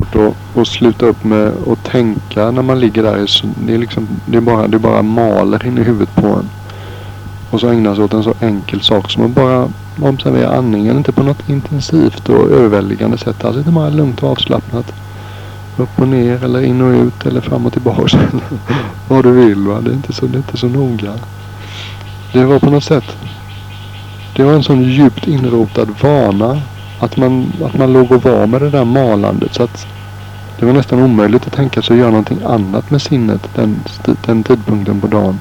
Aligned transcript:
att, 0.00 0.16
att 0.56 0.68
sluta 0.68 1.06
upp 1.06 1.24
med 1.24 1.52
att 1.66 1.84
tänka 1.84 2.50
när 2.50 2.62
man 2.62 2.80
ligger 2.80 3.02
där. 3.02 3.26
Det 3.66 3.74
är, 3.74 3.78
liksom, 3.78 4.08
det 4.26 4.36
är, 4.36 4.40
bara, 4.40 4.68
det 4.68 4.76
är 4.76 4.78
bara 4.78 5.02
maler 5.02 5.66
in 5.66 5.78
i 5.78 5.82
huvudet 5.82 6.14
på 6.14 6.26
en. 6.26 6.48
Och 7.50 7.60
så 7.60 7.68
ägna 7.68 7.94
sig 7.94 8.04
åt 8.04 8.14
en 8.14 8.22
så 8.22 8.34
enkel 8.40 8.80
sak 8.80 9.10
som 9.10 9.24
att 9.24 9.30
bara 9.30 9.68
observera 10.02 10.56
andningen. 10.56 10.96
Inte 10.96 11.12
på 11.12 11.22
något 11.22 11.48
intensivt 11.48 12.28
och 12.28 12.50
överväldigande 12.50 13.18
sätt. 13.18 13.44
Alltså 13.44 13.58
inte 13.58 13.70
bara 13.70 13.90
lugnt 13.90 14.22
och 14.22 14.30
avslappnat. 14.30 14.92
Upp 15.76 16.00
och 16.00 16.08
ner 16.08 16.44
eller 16.44 16.60
in 16.62 16.80
och 16.80 17.06
ut 17.06 17.26
eller 17.26 17.40
fram 17.40 17.66
och 17.66 17.72
tillbaka. 17.72 18.18
Vad 19.08 19.24
du 19.24 19.32
vill 19.32 19.66
va. 19.66 19.80
Det 19.80 19.90
är 19.90 19.94
inte 19.94 20.12
så, 20.12 20.26
det 20.26 20.34
är 20.34 20.36
inte 20.36 20.56
så 20.56 20.66
noga. 20.66 21.12
Det 22.32 22.44
var 22.44 22.58
på 22.58 22.70
något 22.70 22.84
sätt. 22.84 23.16
Det 24.36 24.44
var 24.44 24.52
en 24.52 24.62
sån 24.62 24.82
djupt 24.82 25.28
inrotad 25.28 25.88
vana. 26.02 26.62
Att 27.00 27.16
man, 27.16 27.52
att 27.64 27.78
man 27.78 27.92
låg 27.92 28.12
och 28.12 28.22
var 28.22 28.46
med 28.46 28.62
det 28.62 28.70
där 28.70 28.84
malandet. 28.84 29.54
Så 29.54 29.62
att 29.62 29.86
det 30.58 30.66
var 30.66 30.72
nästan 30.72 31.02
omöjligt 31.02 31.46
att 31.46 31.52
tänka 31.52 31.82
sig 31.82 31.94
att 31.94 32.00
göra 32.00 32.10
någonting 32.10 32.42
annat 32.46 32.90
med 32.90 33.02
sinnet 33.02 33.48
den, 33.54 33.76
den 34.26 34.42
tidpunkten 34.42 35.00
på 35.00 35.06
dagen. 35.06 35.38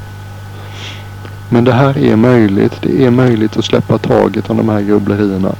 Men 1.49 1.63
det 1.63 1.73
här 1.73 1.97
är 1.97 2.15
möjligt. 2.15 2.81
Det 2.81 3.05
är 3.05 3.11
möjligt 3.11 3.57
att 3.57 3.65
släppa 3.65 3.97
taget 3.97 4.49
om 4.49 4.57
de 4.57 4.69
här 4.69 4.81
grubblerierna. 4.81 5.55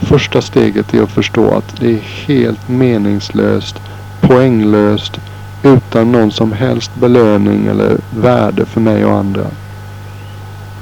Första 0.00 0.42
steget 0.42 0.94
är 0.94 1.02
att 1.02 1.10
förstå 1.10 1.50
att 1.50 1.76
det 1.80 1.90
är 1.90 2.00
helt 2.26 2.68
meningslöst, 2.68 3.80
poänglöst, 4.20 5.20
utan 5.62 6.12
någon 6.12 6.32
som 6.32 6.52
helst 6.52 6.94
belöning 6.94 7.66
eller 7.66 7.96
värde 8.10 8.66
för 8.66 8.80
mig 8.80 9.04
och 9.04 9.16
andra. 9.16 9.46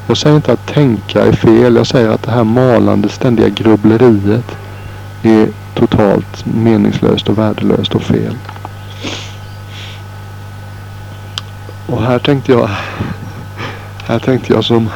Jag 0.06 0.16
säger 0.16 0.37
inte 0.37 0.52
att 0.52 0.66
tänka 0.66 1.23
är 1.23 1.33
fel. 1.33 1.77
Jag 1.77 1.87
säger 1.87 2.09
att 2.09 2.23
det 2.23 2.30
här 2.30 2.45
malande 2.45 3.09
ständiga 3.09 3.48
grubbleriet 3.48 4.56
är 5.23 5.48
totalt 5.74 6.46
meningslöst 6.46 7.29
och 7.29 7.38
värdelöst 7.38 7.95
och 7.95 8.02
fel. 8.02 8.37
Och 11.87 12.02
här 12.02 12.18
tänkte 12.18 12.52
jag 12.52 12.71
här 14.07 14.18
tänkte 14.18 14.52
jag 14.52 14.65
som, 14.65 14.90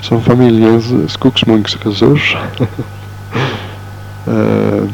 som 0.00 0.22
familjens 0.22 1.12
skogsmunksresurs. 1.12 2.36
uh, 4.28 4.82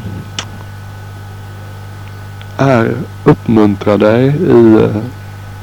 är 2.57 2.95
uppmuntra 3.25 3.97
dig 3.97 4.27
i, 4.27 4.75
eh, 4.75 5.03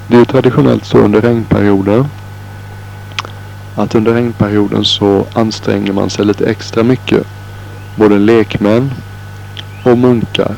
det 0.08 0.16
är 0.16 0.20
ju 0.20 0.26
traditionellt 0.26 0.86
så 0.86 0.98
under 0.98 1.22
regnperioder. 1.22 2.06
Att 3.78 3.96
under 3.96 4.14
regnperioden 4.14 4.86
så 4.86 5.26
anstränger 5.34 5.94
man 5.94 6.10
sig 6.10 6.26
lite 6.26 6.46
extra 6.46 6.84
mycket. 6.84 7.28
Både 7.96 8.18
lekmän 8.18 8.94
och 9.84 9.98
munkar 9.98 10.56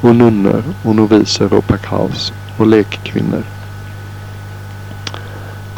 och 0.00 0.16
nunnor 0.16 0.62
och 0.82 0.96
noviser 0.96 1.54
och 1.54 1.66
pakaus 1.66 2.32
och 2.56 2.66
lekkvinnor 2.66 3.42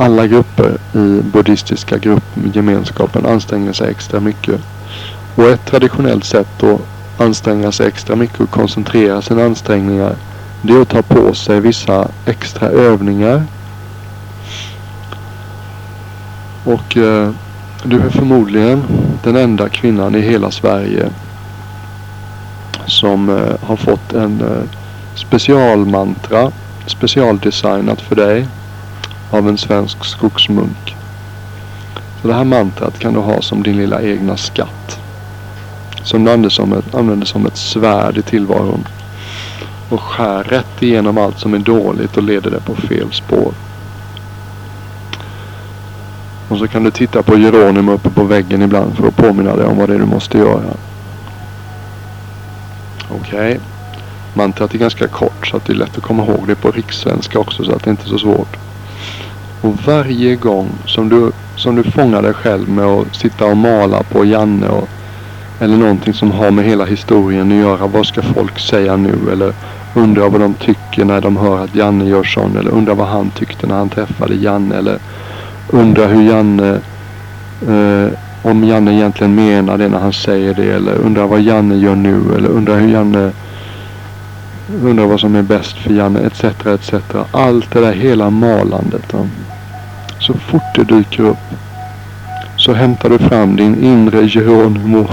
alla 0.01 0.27
grupper 0.27 0.79
i 0.95 1.21
buddhistiska 1.23 1.99
gruppgemenskapen 1.99 3.27
anstränger 3.27 3.73
sig 3.73 3.91
extra 3.91 4.21
mycket. 4.21 4.61
Och 5.35 5.45
ett 5.45 5.65
traditionellt 5.67 6.25
sätt 6.25 6.63
att 6.63 6.81
anstränga 7.19 7.73
sig 7.73 7.87
extra 7.87 8.17
mycket 8.17 8.41
och 8.41 8.51
koncentrera 8.51 9.23
sina 9.23 9.45
ansträngningar 9.45 10.17
det 10.63 10.73
är 10.73 10.83
att 10.83 10.89
ta 10.89 11.03
på 11.03 11.35
sig 11.35 11.61
vissa 11.61 12.09
extra 12.27 12.69
övningar. 12.69 13.45
Och 16.65 16.97
eh, 16.97 17.31
du 17.85 18.01
är 18.01 18.11
förmodligen 18.11 18.83
den 19.23 19.37
enda 19.37 19.69
kvinnan 19.69 20.15
i 20.15 20.21
hela 20.21 20.51
Sverige 20.51 21.09
som 22.87 23.29
eh, 23.29 23.69
har 23.69 23.77
fått 23.77 24.13
en 24.13 24.41
eh, 24.41 24.63
specialmantra 25.15 26.53
specialdesignat 26.87 28.01
för 28.01 28.17
dig 28.17 28.47
av 29.31 29.49
en 29.49 29.59
svensk 29.59 30.05
skogsmunk. 30.05 30.97
Så 32.23 32.29
det 32.29 32.35
här 32.35 32.45
mantrat 32.45 32.99
kan 32.99 33.15
du 33.15 33.21
ha 33.21 33.43
som 33.43 33.63
din 33.63 33.77
lilla 33.77 34.03
egna 34.03 34.37
skatt. 34.37 35.01
Som 36.03 36.25
du 36.25 36.31
använder 36.31 36.49
som 36.49 36.73
ett, 36.73 36.95
använder 36.95 37.27
som 37.27 37.47
ett 37.47 37.57
svärd 37.57 38.19
i 38.19 38.23
tillvaron. 38.23 38.85
Och 39.89 40.01
skär 40.01 40.43
rätt 40.43 40.83
igenom 40.83 41.19
allt 41.19 41.39
som 41.39 41.55
är 41.55 41.59
dåligt 41.59 42.17
och 42.17 42.23
leder 42.23 42.51
det 42.51 42.61
på 42.61 42.75
fel 42.75 43.13
spår. 43.13 43.53
Och 46.51 46.59
så 46.59 46.69
kan 46.69 46.85
du 46.85 46.91
titta 46.91 47.23
på 47.23 47.37
Geronimo 47.37 47.93
uppe 47.93 48.11
på 48.11 48.25
väggen 48.25 48.63
ibland 48.63 48.97
för 48.97 49.09
att 49.09 49.17
påminna 49.17 49.57
dig 49.57 49.67
om 49.67 49.79
vad 49.79 49.89
det 49.89 49.95
är 49.95 49.99
du 49.99 50.07
måste 50.07 50.39
göra. 50.39 50.63
Okej. 53.11 53.51
Okay. 53.51 53.59
Mantrat 54.35 54.75
är 54.75 54.79
ganska 54.79 55.09
kort 55.09 55.47
så 55.47 55.57
att 55.57 55.65
det 55.65 55.73
är 55.73 55.77
lätt 55.77 55.99
att 55.99 56.03
komma 56.03 56.25
ihåg 56.25 56.45
det 56.47 56.55
på 56.55 56.71
rikssvenska 56.71 57.39
också 57.39 57.65
så 57.65 57.73
att 57.73 57.85
det 57.85 57.91
inte 57.91 58.05
är 58.05 58.09
så 58.09 58.19
svårt. 58.19 58.57
Och 59.61 59.75
varje 59.87 60.37
gång 60.37 60.69
som 60.87 61.09
du, 61.09 61.33
som 61.57 61.77
du 61.77 61.83
fångar 61.83 62.23
dig 62.23 62.35
själv 62.35 62.69
med 62.69 62.85
att 62.85 63.17
sitta 63.17 63.45
och 63.45 63.57
mala 63.57 64.03
på 64.03 64.25
Janne 64.25 64.69
och, 64.69 64.89
eller 65.61 65.77
någonting 65.77 66.15
som 66.15 66.31
har 66.31 66.51
med 66.51 66.65
hela 66.65 66.85
historien 66.85 67.53
att 67.53 67.59
göra. 67.59 67.87
Vad 67.87 68.07
ska 68.07 68.23
folk 68.23 68.59
säga 68.59 68.97
nu? 68.97 69.19
Eller 69.33 69.53
undra 69.95 70.29
vad 70.29 70.41
de 70.41 70.55
tycker 70.55 71.05
när 71.05 71.21
de 71.21 71.37
hör 71.37 71.65
att 71.65 71.75
Janne 71.75 72.05
gör 72.05 72.25
sån. 72.25 72.57
Eller 72.57 72.71
undra 72.71 72.95
vad 72.95 73.09
han 73.09 73.31
tyckte 73.31 73.67
när 73.67 73.75
han 73.75 73.89
träffade 73.89 74.35
Janne. 74.35 74.77
Eller 74.77 74.99
Undrar 75.73 76.09
hur 76.09 76.23
Janne 76.23 76.81
eh, 77.69 78.13
om 78.43 78.65
Janne 78.65 78.93
egentligen 78.93 79.35
menar 79.35 79.79
det 79.79 79.89
när 79.89 79.99
han 79.99 80.13
säger 80.13 80.55
det. 80.55 80.73
Eller 80.73 80.95
undrar 80.95 81.27
vad 81.27 81.41
Janne 81.41 81.77
gör 81.77 81.95
nu. 81.97 82.21
Eller 82.37 82.49
undrar 82.49 82.81
hur 82.81 82.89
Janne 82.89 83.33
undrar 84.83 85.07
vad 85.07 85.21
som 85.21 85.35
är 85.35 85.43
bäst 85.43 85.77
för 85.77 85.95
Janne 85.95 86.21
etc. 86.21 86.45
etc. 86.67 86.95
Allt 87.31 87.71
det 87.73 87.81
där 87.81 87.93
hela 87.93 88.31
malandet. 88.31 89.03
Då. 89.11 89.27
Så 90.19 90.35
fort 90.35 90.75
det 90.75 90.85
dyker 90.85 91.23
upp 91.23 91.39
så 92.61 92.73
hämtar 92.73 93.09
du 93.09 93.19
fram 93.19 93.57
din 93.57 93.85
inre 93.85 94.29
Geronimo. 94.29 95.09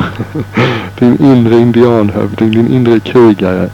din 1.00 1.18
inre 1.22 1.56
indianhövding, 1.56 2.52
din 2.52 2.68
inre 2.68 3.00
krigare. 3.00 3.70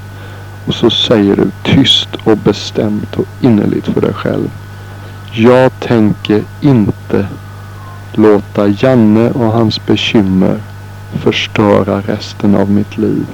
Och 0.66 0.73
så 0.73 0.89
säger 0.89 1.35
du 1.35 1.51
tyst 1.63 2.09
och 2.23 2.38
bestämt 2.38 3.16
och 3.16 3.25
innerligt 3.41 3.88
för 3.88 4.01
dig 4.01 4.13
själv. 4.13 4.49
Jag 5.35 5.79
tänker 5.79 6.44
inte 6.61 7.27
låta 8.11 8.67
Janne 8.67 9.31
och 9.31 9.45
hans 9.45 9.85
bekymmer 9.85 10.59
förstöra 11.13 12.01
resten 12.01 12.55
av 12.55 12.71
mitt 12.71 12.97
liv. 12.97 13.25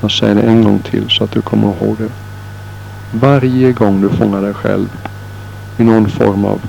Jag 0.00 0.10
säger 0.10 0.34
det 0.34 0.42
en 0.42 0.64
gång 0.64 0.78
till 0.78 1.10
så 1.10 1.24
att 1.24 1.30
du 1.30 1.42
kommer 1.42 1.68
ihåg 1.68 1.96
det. 1.98 2.08
Varje 3.18 3.72
gång 3.72 4.00
du 4.00 4.08
fångar 4.08 4.42
dig 4.42 4.54
själv 4.54 4.88
i 5.78 5.84
någon 5.84 6.08
form 6.08 6.44
av 6.44 6.60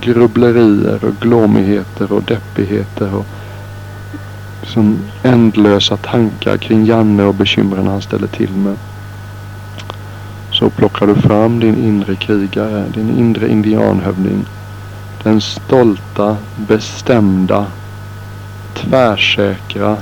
grubblerier 0.00 1.04
och 1.04 1.14
glåmigheter 1.20 2.12
och 2.12 2.22
deppigheter 2.22 3.14
och 3.14 3.26
som 4.62 4.98
ändlösa 5.22 5.96
tankar 5.96 6.56
kring 6.56 6.84
Janne 6.84 7.24
och 7.24 7.34
bekymren 7.34 7.86
han 7.86 8.02
ställer 8.02 8.26
till 8.26 8.50
med. 8.50 8.76
Så 10.62 10.70
plockar 10.70 11.06
du 11.06 11.14
fram 11.14 11.60
din 11.60 11.84
inre 11.84 12.14
krigare, 12.14 12.84
din 12.94 13.18
inre 13.18 13.48
indianhövding. 13.48 14.44
Den 15.22 15.40
stolta, 15.40 16.36
bestämda, 16.56 17.66
tvärsäkra, 18.74 19.96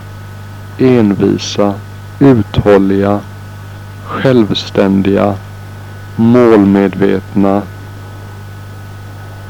envisa, 0.79 1.75
uthålliga, 2.19 3.21
självständiga, 4.05 5.35
målmedvetna 6.17 7.63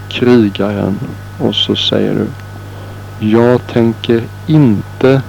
krigaren. 0.08 0.98
Och 1.38 1.54
så 1.54 1.76
säger 1.76 2.14
du. 2.14 2.26
Jag 3.26 3.66
tänker 3.66 4.22
inte 4.46 5.22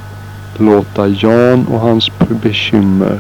låta 0.58 1.08
Jan 1.08 1.66
och 1.68 1.80
hans 1.80 2.12
bekymmer 2.42 3.20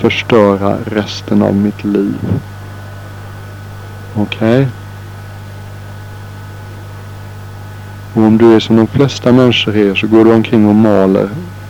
förstöra 0.00 0.76
resten 0.84 1.42
av 1.42 1.54
mitt 1.54 1.84
liv. 1.84 2.18
Okej? 4.14 4.60
Okay? 4.60 4.66
Och 8.14 8.22
om 8.22 8.38
du 8.38 8.54
är 8.54 8.60
som 8.60 8.76
de 8.76 8.86
flesta 8.86 9.32
människor 9.32 9.76
är 9.76 9.94
så 9.94 10.06
går 10.06 10.24
du 10.24 10.32
omkring 10.32 10.68
och 10.68 10.74
maler 10.74 11.28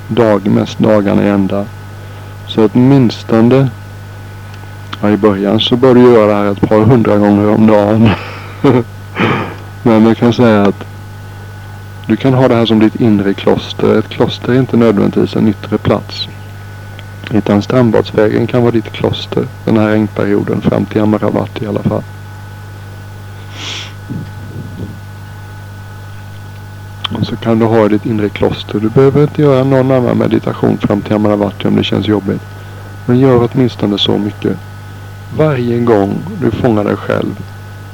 dag, 0.08 0.46
mest 0.46 0.78
dagarna 0.78 1.24
i 1.24 1.28
ända. 1.28 1.64
Så 2.48 2.68
åtminstone 2.72 3.68
ja, 5.02 5.10
i 5.10 5.16
början 5.16 5.60
så 5.60 5.76
bör 5.76 5.94
du 5.94 6.00
göra 6.00 6.26
det 6.26 6.34
här 6.34 6.52
ett 6.52 6.68
par 6.68 6.80
hundra 6.80 7.16
gånger 7.16 7.48
om 7.48 7.66
dagen. 7.66 8.10
Men 9.82 10.06
jag 10.06 10.16
kan 10.16 10.32
säga 10.32 10.62
att 10.62 10.84
du 12.06 12.16
kan 12.16 12.34
ha 12.34 12.48
det 12.48 12.54
här 12.54 12.66
som 12.66 12.78
ditt 12.78 13.00
inre 13.00 13.34
kloster. 13.34 13.98
Ett 13.98 14.08
kloster 14.08 14.52
är 14.52 14.58
inte 14.58 14.76
nödvändigtvis 14.76 15.36
en 15.36 15.48
yttre 15.48 15.78
plats. 15.78 16.28
Utan 17.32 17.62
Strandbadsvägen 17.62 18.46
kan 18.46 18.62
vara 18.62 18.72
ditt 18.72 18.92
kloster 18.92 19.46
den 19.64 19.76
här 19.76 19.88
regnperioden 19.88 20.60
fram 20.60 20.86
till 20.86 21.00
Amaravat 21.00 21.62
i 21.62 21.66
alla 21.66 21.82
fall. 21.82 22.02
Och 27.18 27.26
så 27.26 27.36
kan 27.36 27.58
du 27.58 27.66
ha 27.66 27.88
ditt 27.88 28.06
inre 28.06 28.28
kloster. 28.28 28.80
Du 28.80 28.88
behöver 28.88 29.22
inte 29.22 29.42
göra 29.42 29.64
någon 29.64 29.90
annan 29.90 30.18
meditation 30.18 30.78
fram 30.78 31.00
till 31.00 31.14
Amaravati 31.14 31.68
om 31.68 31.76
det 31.76 31.84
känns 31.84 32.08
jobbigt. 32.08 32.42
Men 33.06 33.18
gör 33.18 33.48
åtminstone 33.52 33.98
så 33.98 34.18
mycket. 34.18 34.56
Varje 35.36 35.80
gång 35.80 36.18
du 36.40 36.50
fångar 36.50 36.84
dig 36.84 36.96
själv 36.96 37.38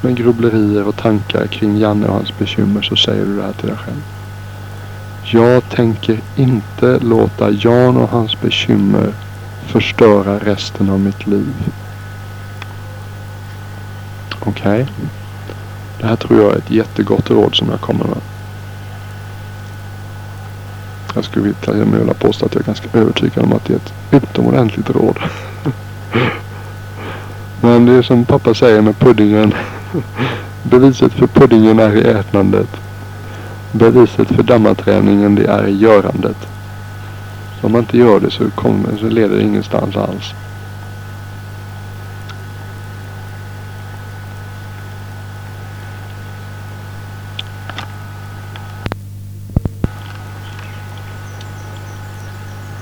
med 0.00 0.16
grubblerier 0.16 0.88
och 0.88 0.96
tankar 0.96 1.46
kring 1.46 1.78
Janne 1.78 2.06
och 2.06 2.14
hans 2.14 2.38
bekymmer 2.38 2.82
så 2.82 2.96
säger 2.96 3.24
du 3.24 3.36
det 3.36 3.42
här 3.42 3.52
till 3.52 3.68
dig 3.68 3.76
själv. 3.76 4.02
Jag 5.22 5.68
tänker 5.68 6.20
inte 6.36 6.98
låta 6.98 7.50
Jan 7.50 7.96
och 7.96 8.08
hans 8.08 8.40
bekymmer 8.40 9.12
förstöra 9.66 10.38
resten 10.38 10.90
av 10.90 11.00
mitt 11.00 11.26
liv. 11.26 11.54
Okej? 14.40 14.82
Okay. 14.82 14.86
Det 16.00 16.06
här 16.06 16.16
tror 16.16 16.40
jag 16.42 16.52
är 16.52 16.58
ett 16.58 16.70
jättegott 16.70 17.30
råd 17.30 17.54
som 17.54 17.70
jag 17.70 17.80
kommer 17.80 18.04
med. 18.04 18.20
Jag 21.14 21.24
skulle 21.24 21.54
vilja 21.74 22.14
påstå 22.14 22.46
att 22.46 22.54
jag 22.54 22.62
är 22.62 22.66
ganska 22.66 22.98
övertygad 22.98 23.44
om 23.44 23.52
att 23.52 23.64
det 23.64 23.72
är 23.72 23.76
ett 23.76 23.92
utomordentligt 24.10 24.90
råd. 24.90 25.18
Men 27.60 27.86
det 27.86 27.92
är 27.92 28.02
som 28.02 28.24
pappa 28.24 28.54
säger 28.54 28.80
med 28.80 28.98
puddingen. 28.98 29.54
Beviset 30.62 31.12
för 31.12 31.26
puddingen 31.26 31.78
är 31.78 31.96
i 31.96 32.00
ätandet. 32.00 32.68
Beviset 33.72 34.28
för 34.28 34.42
dammaträningen 34.42 35.34
det 35.34 35.46
är 35.46 35.66
i 35.66 35.76
görandet. 35.76 36.36
Om 37.66 37.72
man 37.72 37.80
inte 37.80 37.98
gör 37.98 38.20
det 38.20 38.30
så, 38.30 38.50
kommer, 38.50 38.96
så 38.96 39.08
leder 39.08 39.36
det 39.36 39.42
ingenstans 39.42 39.96
alls. 39.96 40.34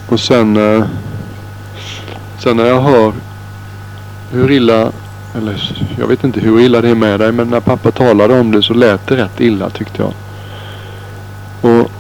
Och 0.09 0.21
sen, 0.21 0.57
eh, 0.57 0.85
sen 2.39 2.57
när 2.57 2.67
jag 2.67 2.81
hör 2.81 3.13
hur 4.31 4.51
illa, 4.51 4.93
eller 5.35 5.77
jag 5.99 6.07
vet 6.07 6.25
inte 6.25 6.41
hur 6.41 6.61
illa 6.61 6.81
det 6.81 6.89
är 6.89 6.95
med 6.95 7.21
dig, 7.21 7.33
men 7.33 7.49
när 7.49 7.61
pappa 7.61 7.91
talade 7.91 8.41
om 8.41 8.51
det 8.51 8.63
så 8.63 8.75
lät 8.75 9.07
det 9.07 9.17
rätt 9.17 9.41
illa 9.41 9.71
tyckte 9.71 10.03
jag. 10.03 10.13
Och, 11.61 11.91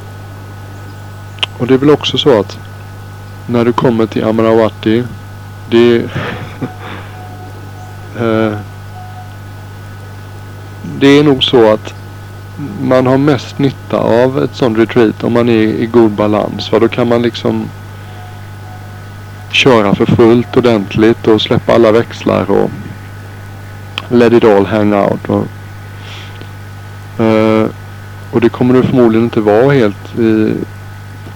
och 1.58 1.66
det 1.66 1.74
är 1.74 1.78
väl 1.78 1.90
också 1.90 2.18
så 2.18 2.40
att 2.40 2.58
när 3.46 3.64
du 3.64 3.72
kommer 3.72 4.06
till 4.06 4.24
Amaravati, 4.24 5.04
det 5.70 5.96
eh, 8.18 8.58
det 10.98 11.06
är 11.06 11.24
nog 11.24 11.44
så 11.44 11.72
att 11.72 11.94
man 12.82 13.06
har 13.06 13.18
mest 13.18 13.58
nytta 13.58 13.96
av 13.96 14.44
ett 14.44 14.54
sånt 14.54 14.78
retreat 14.78 15.24
om 15.24 15.32
man 15.32 15.48
är 15.48 15.62
i 15.62 15.86
god 15.86 16.10
balans. 16.10 16.68
För 16.68 16.80
då 16.80 16.88
kan 16.88 17.08
man 17.08 17.22
liksom 17.22 17.68
köra 19.50 19.94
för 19.94 20.06
fullt 20.06 20.56
ordentligt 20.56 21.26
och 21.26 21.42
släppa 21.42 21.74
alla 21.74 21.92
växlar 21.92 22.50
och 22.50 22.70
let 24.08 24.32
it 24.32 24.44
all 24.44 24.66
hang 24.66 24.94
out. 24.94 25.28
Och, 25.28 25.46
eh, 27.24 27.66
och 28.30 28.40
det 28.40 28.48
kommer 28.48 28.74
du 28.74 28.82
förmodligen 28.82 29.24
inte 29.24 29.40
vara 29.40 29.72
helt 29.72 30.18
i 30.18 30.54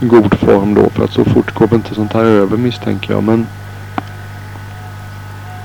god 0.00 0.34
form 0.38 0.74
då 0.74 0.90
för 0.90 1.04
att 1.04 1.12
så 1.12 1.24
fort 1.24 1.54
går 1.54 1.74
inte 1.74 1.94
sånt 1.94 2.12
här 2.12 2.24
över 2.24 2.56
misstänker 2.56 3.12
jag. 3.12 3.22
Men 3.22 3.46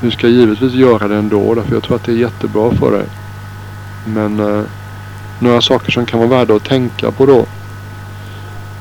du 0.01 0.11
ska 0.11 0.27
givetvis 0.27 0.73
göra 0.73 1.07
det 1.07 1.15
ändå 1.15 1.53
därför 1.53 1.73
jag 1.73 1.83
tror 1.83 1.95
att 1.95 2.03
det 2.03 2.11
är 2.11 2.15
jättebra 2.15 2.71
för 2.71 2.91
dig. 2.91 3.05
Men 4.05 4.39
eh, 4.39 4.63
några 5.39 5.61
saker 5.61 5.91
som 5.91 6.05
kan 6.05 6.19
vara 6.19 6.29
värda 6.29 6.55
att 6.55 6.63
tänka 6.63 7.11
på 7.11 7.25
då 7.25 7.45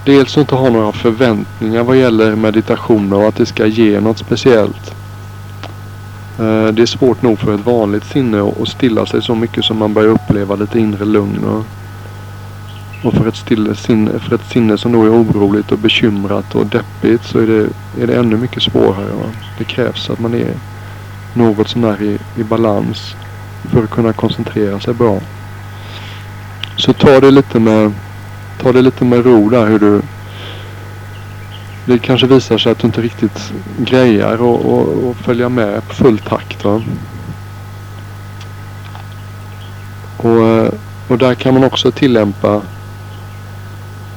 Dels 0.04 0.36
att 0.36 0.40
inte 0.40 0.54
ha 0.54 0.70
några 0.70 0.92
förväntningar 0.92 1.82
vad 1.82 1.96
gäller 1.96 2.36
meditationer 2.36 3.16
och 3.16 3.28
att 3.28 3.36
det 3.36 3.46
ska 3.46 3.66
ge 3.66 4.00
något 4.00 4.18
speciellt. 4.18 4.94
Eh, 6.38 6.66
det 6.66 6.82
är 6.82 6.86
svårt 6.86 7.22
nog 7.22 7.38
för 7.38 7.54
ett 7.54 7.66
vanligt 7.66 8.04
sinne 8.04 8.52
att 8.62 8.68
stilla 8.68 9.06
sig 9.06 9.22
så 9.22 9.34
mycket 9.34 9.64
som 9.64 9.78
man 9.78 9.94
börjar 9.94 10.08
uppleva 10.08 10.54
lite 10.54 10.78
inre 10.78 11.04
lugn. 11.04 11.64
Och 13.02 13.14
för 13.14 13.28
ett, 13.28 13.36
stille 13.36 13.74
sinne, 13.74 14.18
för 14.18 14.34
ett 14.34 14.50
sinne 14.50 14.78
som 14.78 14.92
då 14.92 15.04
är 15.04 15.10
oroligt 15.10 15.72
och 15.72 15.78
bekymrat 15.78 16.54
och 16.54 16.66
deppigt 16.66 17.24
så 17.24 17.38
är 17.38 17.46
det, 17.46 17.68
är 18.02 18.06
det 18.06 18.16
ännu 18.16 18.36
mycket 18.36 18.62
svårare. 18.62 19.12
Va? 19.12 19.30
Det 19.58 19.64
krävs 19.64 20.10
att 20.10 20.20
man 20.20 20.34
är 20.34 20.54
något 21.34 21.68
som 21.68 21.84
är 21.84 22.02
i, 22.02 22.18
i 22.36 22.44
balans 22.44 23.14
för 23.62 23.84
att 23.84 23.90
kunna 23.90 24.12
koncentrera 24.12 24.80
sig 24.80 24.94
bra. 24.94 25.20
Så 26.76 26.92
ta 26.92 27.20
det 27.20 27.30
lite 27.30 27.60
med 27.60 27.92
ta 28.58 28.72
det 28.72 28.82
lite 28.82 29.04
med 29.04 29.24
ro 29.24 29.48
där 29.48 29.66
hur 29.66 29.78
du... 29.78 30.02
Det 31.84 31.98
kanske 31.98 32.26
visar 32.26 32.58
sig 32.58 32.72
att 32.72 32.78
du 32.78 32.86
inte 32.86 33.02
riktigt 33.02 33.52
grejar 33.78 34.42
och, 34.42 34.64
och, 34.64 35.08
och 35.08 35.16
följa 35.16 35.48
med 35.48 35.88
på 35.88 35.94
full 35.94 36.18
takt. 36.18 36.64
Va? 36.64 36.82
Och, 40.16 40.46
eh, 40.46 40.72
och 41.08 41.18
där 41.18 41.34
kan 41.34 41.54
man 41.54 41.64
också 41.64 41.90
tillämpa 41.90 42.62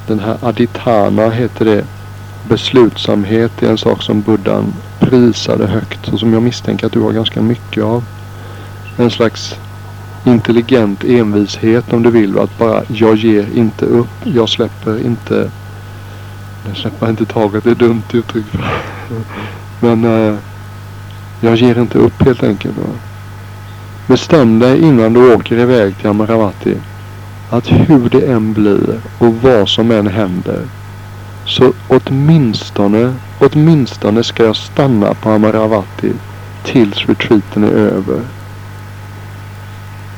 den 0.07 0.19
här 0.19 0.37
aditana 0.41 1.29
heter 1.29 1.65
det. 1.65 1.85
Beslutsamhet 2.49 3.63
är 3.63 3.69
en 3.69 3.77
sak 3.77 4.03
som 4.03 4.21
buddhan 4.21 4.73
prisade 4.99 5.67
högt 5.67 6.07
och 6.07 6.19
som 6.19 6.33
jag 6.33 6.43
misstänker 6.43 6.85
att 6.85 6.93
du 6.93 6.99
har 6.99 7.11
ganska 7.11 7.41
mycket 7.41 7.83
av. 7.83 8.03
En 8.97 9.11
slags 9.11 9.55
intelligent 10.23 11.03
envishet 11.03 11.93
om 11.93 12.03
du 12.03 12.11
vill. 12.11 12.39
Att 12.39 12.57
bara, 12.57 12.83
jag 12.87 13.15
ger 13.15 13.47
inte 13.55 13.85
upp. 13.85 14.09
Jag 14.23 14.49
släpper 14.49 15.05
inte. 15.05 15.51
Jag 16.67 16.77
släpper 16.77 17.09
inte 17.09 17.25
taget. 17.25 17.63
Det 17.63 17.71
är 17.71 17.75
dumt 17.75 18.03
uttryck. 18.13 18.45
Men 19.79 20.05
eh, 20.05 20.35
jag 21.41 21.55
ger 21.55 21.79
inte 21.79 21.97
upp 21.97 22.21
helt 22.21 22.43
enkelt. 22.43 22.75
Bestäm 24.07 24.59
dig 24.59 24.81
innan 24.81 25.13
du 25.13 25.33
åker 25.33 25.57
iväg 25.57 25.97
till 25.97 26.09
Amaravati. 26.09 26.77
Att 27.49 27.71
hur 27.71 28.09
det 28.09 28.31
än 28.31 28.53
blir 28.53 28.99
och 29.17 29.35
vad 29.41 29.69
som 29.69 29.91
än 29.91 30.07
händer. 30.07 30.61
Så 31.45 31.73
åtminstone, 31.87 33.13
åtminstone 33.39 34.23
ska 34.23 34.45
jag 34.45 34.55
stanna 34.55 35.13
på 35.13 35.29
Amaravati 35.29 36.13
tills 36.63 37.05
retreaten 37.05 37.63
är 37.63 37.71
över. 37.71 38.21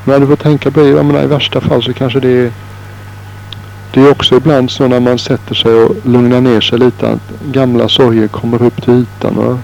Men 0.04 0.20
du 0.20 0.26
får 0.26 0.36
tänka 0.36 0.70
på 0.70 0.80
det, 0.80 0.88
jag 0.88 1.04
menar, 1.04 1.22
i 1.22 1.26
värsta 1.26 1.60
fall 1.60 1.82
så 1.82 1.92
kanske 1.92 2.20
det 2.20 2.28
är 2.28 2.52
det 3.90 4.00
är 4.00 4.10
också 4.10 4.36
ibland 4.36 4.70
så 4.70 4.88
när 4.88 5.00
man 5.00 5.18
sätter 5.18 5.54
sig 5.54 5.74
och 5.74 5.96
lugnar 6.04 6.40
ner 6.40 6.60
sig 6.60 6.78
lite 6.78 7.08
att 7.08 7.30
gamla 7.52 7.88
sorger 7.88 8.28
kommer 8.28 8.62
upp 8.62 8.82
till 8.82 8.94
ytan. 8.94 9.38
Och 9.38 9.58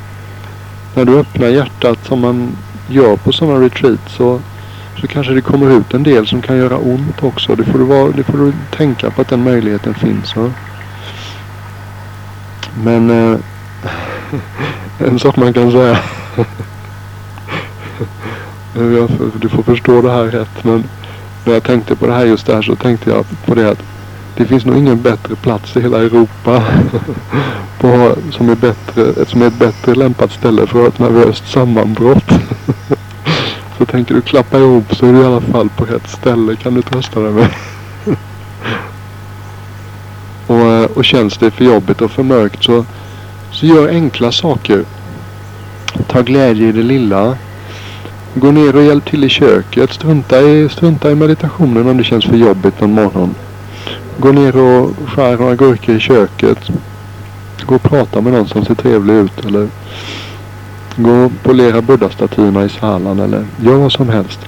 när 0.95 1.05
du 1.05 1.19
öppnar 1.19 1.49
hjärtat 1.49 1.99
som 2.07 2.21
man 2.21 2.57
gör 2.89 3.17
på 3.17 3.33
sådana 3.33 3.65
retreat 3.65 4.01
så, 4.07 4.41
så 5.01 5.07
kanske 5.07 5.33
det 5.33 5.41
kommer 5.41 5.71
ut 5.71 5.95
en 5.95 6.03
del 6.03 6.27
som 6.27 6.43
kan 6.43 6.57
göra 6.57 6.79
ont 6.79 7.23
också. 7.23 7.55
Det 7.55 7.65
får 7.65 7.79
du, 7.79 7.85
vara, 7.85 8.13
det 8.13 8.25
får 8.25 8.39
du 8.39 8.53
tänka 8.71 9.11
på 9.11 9.21
att 9.21 9.29
den 9.29 9.45
möjligheten 9.45 9.95
finns. 9.95 10.37
Va? 10.37 10.51
Men 12.85 13.11
eh, 13.11 13.39
en 15.09 15.19
sak 15.19 15.37
man 15.37 15.53
kan 15.53 15.73
säga 15.73 15.99
du 19.35 19.49
får 19.49 19.63
förstå 19.63 20.03
det 20.03 20.11
här 20.11 20.25
rätt. 20.25 20.65
Men 20.65 20.85
när 21.45 21.53
jag 21.53 21.63
tänkte 21.63 21.97
på 21.97 22.07
det 22.07 22.13
här 22.13 22.25
just 22.25 22.47
där 22.47 22.63
så 22.63 22.77
tänkte 22.77 23.11
jag 23.11 23.25
på 23.47 23.55
det 23.55 23.71
att 23.71 23.83
det 24.37 24.45
finns 24.45 24.65
nog 24.65 24.77
ingen 24.77 25.03
bättre 25.03 25.37
plats 25.37 25.77
i 25.77 25.81
hela 25.81 25.99
Europa 25.99 26.63
på, 27.81 28.17
som, 28.31 28.49
är 28.49 28.55
bättre, 28.55 29.27
som 29.27 29.43
är 29.43 29.47
ett 29.47 29.59
bättre 29.59 29.95
lämpat 29.95 30.33
ställe 30.33 30.67
för 30.67 30.89
ett 30.89 30.99
nervöst 30.99 31.53
sammanbrott 31.53 32.33
så 33.85 33.91
tänker 33.91 34.15
du 34.15 34.21
klappa 34.21 34.59
ihop 34.59 34.97
så 34.97 35.07
är 35.07 35.13
du 35.13 35.21
i 35.21 35.25
alla 35.25 35.41
fall 35.41 35.69
på 35.69 35.85
rätt 35.85 36.09
ställe 36.09 36.57
kan 36.57 36.75
du 36.75 36.83
trösta 36.83 37.21
dig 37.21 37.33
med. 37.33 37.49
och, 40.47 40.57
eh, 40.57 40.85
och 40.85 41.05
känns 41.05 41.37
det 41.37 41.51
för 41.51 41.65
jobbigt 41.65 42.01
och 42.01 42.11
för 42.11 42.23
mörkt 42.23 42.65
så, 42.65 42.85
så 43.53 43.67
gör 43.67 43.89
enkla 43.89 44.33
saker. 44.33 44.85
Ta 46.07 46.23
glädje 46.23 46.69
i 46.69 46.73
det 46.73 46.83
lilla. 46.83 47.37
Gå 48.35 48.51
ner 48.51 48.77
och 48.77 48.83
hjälp 48.83 49.05
till 49.11 49.25
i 49.25 49.29
köket. 49.29 49.93
Strunta 49.93 50.41
i, 50.41 50.69
strunta 50.69 51.11
i 51.11 51.15
meditationen 51.15 51.89
om 51.89 51.97
det 51.97 52.05
känns 52.05 52.25
för 52.25 52.37
jobbigt 52.37 52.81
någon 52.81 52.93
morgon. 52.93 53.35
Gå 54.19 54.33
ner 54.33 54.57
och 54.57 54.91
skär 55.09 55.37
några 55.37 55.57
gurkor 55.57 55.97
i 55.97 56.01
köket. 56.01 56.59
Gå 57.67 57.75
och 57.75 57.83
prata 57.83 58.21
med 58.21 58.33
någon 58.33 58.49
som 58.49 58.65
ser 58.65 58.75
trevlig 58.75 59.15
ut. 59.15 59.45
Eller 59.45 59.69
gå 60.97 61.25
och 61.25 61.33
polera 61.43 61.83
buddha-statyerna 61.83 62.65
i 62.65 62.69
salan. 62.69 63.21
Eller 63.21 63.47
gör 63.61 63.77
vad 63.77 63.93
som 63.93 64.09
helst. 64.09 64.41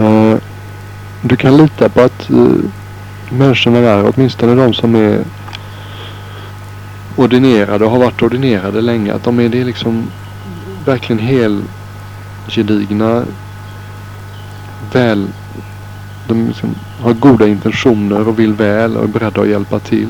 Uh, 0.00 0.36
du 1.22 1.36
kan 1.36 1.56
lita 1.56 1.88
på 1.88 2.00
att 2.00 2.30
uh, 2.30 2.54
människorna 3.30 3.80
där, 3.80 4.12
åtminstone 4.14 4.54
de 4.54 4.74
som 4.74 4.94
är 4.94 5.24
ordinerade 7.16 7.84
och 7.84 7.90
har 7.90 7.98
varit 7.98 8.22
ordinerade 8.22 8.80
länge. 8.80 9.14
Att 9.14 9.24
de 9.24 9.40
är 9.40 9.48
det 9.48 9.64
liksom 9.64 10.06
verkligen 10.84 11.18
helgedigna 12.46 13.24
väl 14.92 15.26
De 16.28 16.46
liksom 16.46 16.74
har 17.00 17.12
goda 17.12 17.46
intentioner 17.46 18.28
och 18.28 18.38
vill 18.38 18.54
väl 18.54 18.96
och 18.96 19.04
är 19.04 19.08
beredda 19.08 19.40
att 19.40 19.48
hjälpa 19.48 19.78
till. 19.78 20.08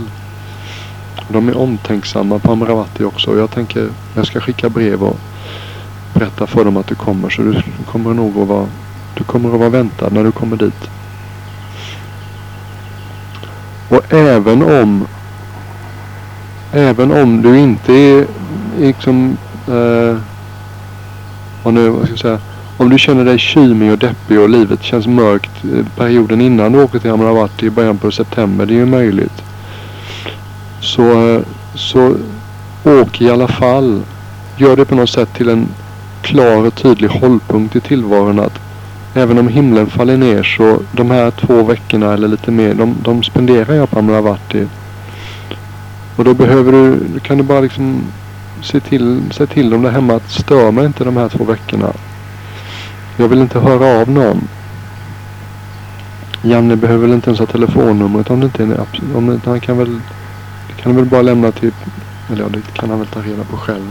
De 1.29 1.49
är 1.49 1.57
omtänksamma 1.57 2.38
på 2.38 2.52
Amravati 2.52 3.05
också. 3.05 3.38
Jag 3.38 3.50
tänker 3.50 3.88
jag 4.14 4.26
ska 4.26 4.41
skicka 4.41 4.69
brev 4.69 5.02
och 5.02 5.19
berätta 6.14 6.47
för 6.47 6.64
dem 6.64 6.76
att 6.76 6.87
du 6.87 6.95
kommer. 6.95 7.31
Så 7.31 7.43
du 7.43 7.62
kommer 7.87 8.14
nog 8.14 8.38
att 8.38 8.49
vara, 8.49 8.67
du 9.14 9.25
kommer 9.25 9.55
att 9.55 9.61
vara 9.61 9.69
väntad 9.69 10.11
när 10.11 10.25
du 10.25 10.33
kommer 10.33 10.57
dit. 10.57 10.91
Och 13.88 14.12
även 14.12 14.62
om 14.62 15.07
även 16.73 17.12
om 17.12 17.43
du 17.43 17.59
inte 17.59 17.93
är 17.93 18.26
liksom 18.81 19.37
eh, 19.69 20.17
vad 21.62 21.75
nu, 21.75 21.88
vad 21.88 22.02
ska 22.02 22.12
jag 22.12 22.19
säga, 22.19 22.38
om 22.76 22.88
du 22.88 22.99
känner 22.99 23.25
dig 23.25 23.38
kymig 23.38 23.93
och 23.93 23.99
deppig 23.99 24.41
och 24.41 24.49
livet 24.49 24.83
känns 24.83 25.07
mörkt 25.07 25.64
eh, 25.64 25.87
perioden 25.97 26.41
innan 26.41 26.73
du 26.73 26.83
åker 26.83 26.99
till 26.99 27.11
Amravati 27.11 27.67
i 27.67 27.71
början 27.71 27.99
på 27.99 28.11
september, 28.11 28.67
det 28.67 28.75
är 28.75 28.76
ju 28.76 28.87
möjligt. 28.87 29.43
Så, 30.83 31.41
så 31.75 32.17
åk 32.85 33.21
i 33.21 33.31
alla 33.31 33.49
fall. 33.49 34.03
Gör 34.57 34.77
det 34.77 34.85
på 34.85 34.95
något 34.95 35.11
sätt 35.11 35.35
till 35.35 35.49
en 35.49 35.69
klar 36.23 36.67
och 36.67 36.75
tydlig 36.75 37.09
hållpunkt 37.09 37.77
i 37.77 37.81
tillvaron 37.81 38.41
att 38.41 38.59
även 39.15 39.39
om 39.39 39.49
himlen 39.49 39.87
faller 39.87 40.17
ner 40.17 40.43
så 40.43 40.83
de 40.93 41.11
här 41.11 41.31
två 41.31 41.62
veckorna 41.62 42.12
eller 42.12 42.29
lite 42.29 42.51
mer, 42.51 42.75
de, 42.75 42.97
de 43.03 43.23
spenderar 43.23 43.75
jag 43.75 43.91
på 43.91 43.99
Amravati. 43.99 44.67
Och 46.17 46.25
då 46.25 46.35
behöver 46.35 46.73
du, 46.73 47.01
kan 47.21 47.39
du 47.39 47.43
bara 47.43 47.61
liksom 47.61 48.03
se 48.62 48.81
till, 48.81 49.23
se 49.31 49.47
till 49.47 49.71
dem 49.71 49.83
där 49.83 49.91
hemma 49.91 50.15
att 50.15 50.31
stör 50.31 50.71
mig 50.71 50.87
inte 50.87 51.05
de 51.05 51.17
här 51.17 51.29
två 51.29 51.45
veckorna. 51.45 51.93
Jag 53.17 53.29
vill 53.29 53.41
inte 53.41 53.61
höra 53.61 54.01
av 54.01 54.11
någon. 54.11 54.49
Janne 56.43 56.77
behöver 56.77 57.07
väl 57.07 57.15
inte 57.15 57.31
ens 57.31 57.39
ha 57.39 57.47
telefonnumret 57.47 58.31
om 58.31 58.41
det 58.41 58.47
inte 58.47 58.62
är 58.62 58.87
om 59.15 59.27
det, 59.27 59.51
han 59.51 59.61
kan 59.61 59.79
väl 59.79 60.01
kan 60.83 60.93
han 60.93 60.97
väl 60.97 61.11
bara 61.11 61.23
lämna 61.23 61.53
till 61.53 61.73
eller 62.29 62.43
ja, 62.43 62.49
det 62.49 62.75
kan 62.75 62.91
han 62.91 62.99
väl 62.99 63.09
ta 63.09 63.21
reda 63.21 63.45
på 63.45 63.57
själv. 63.57 63.91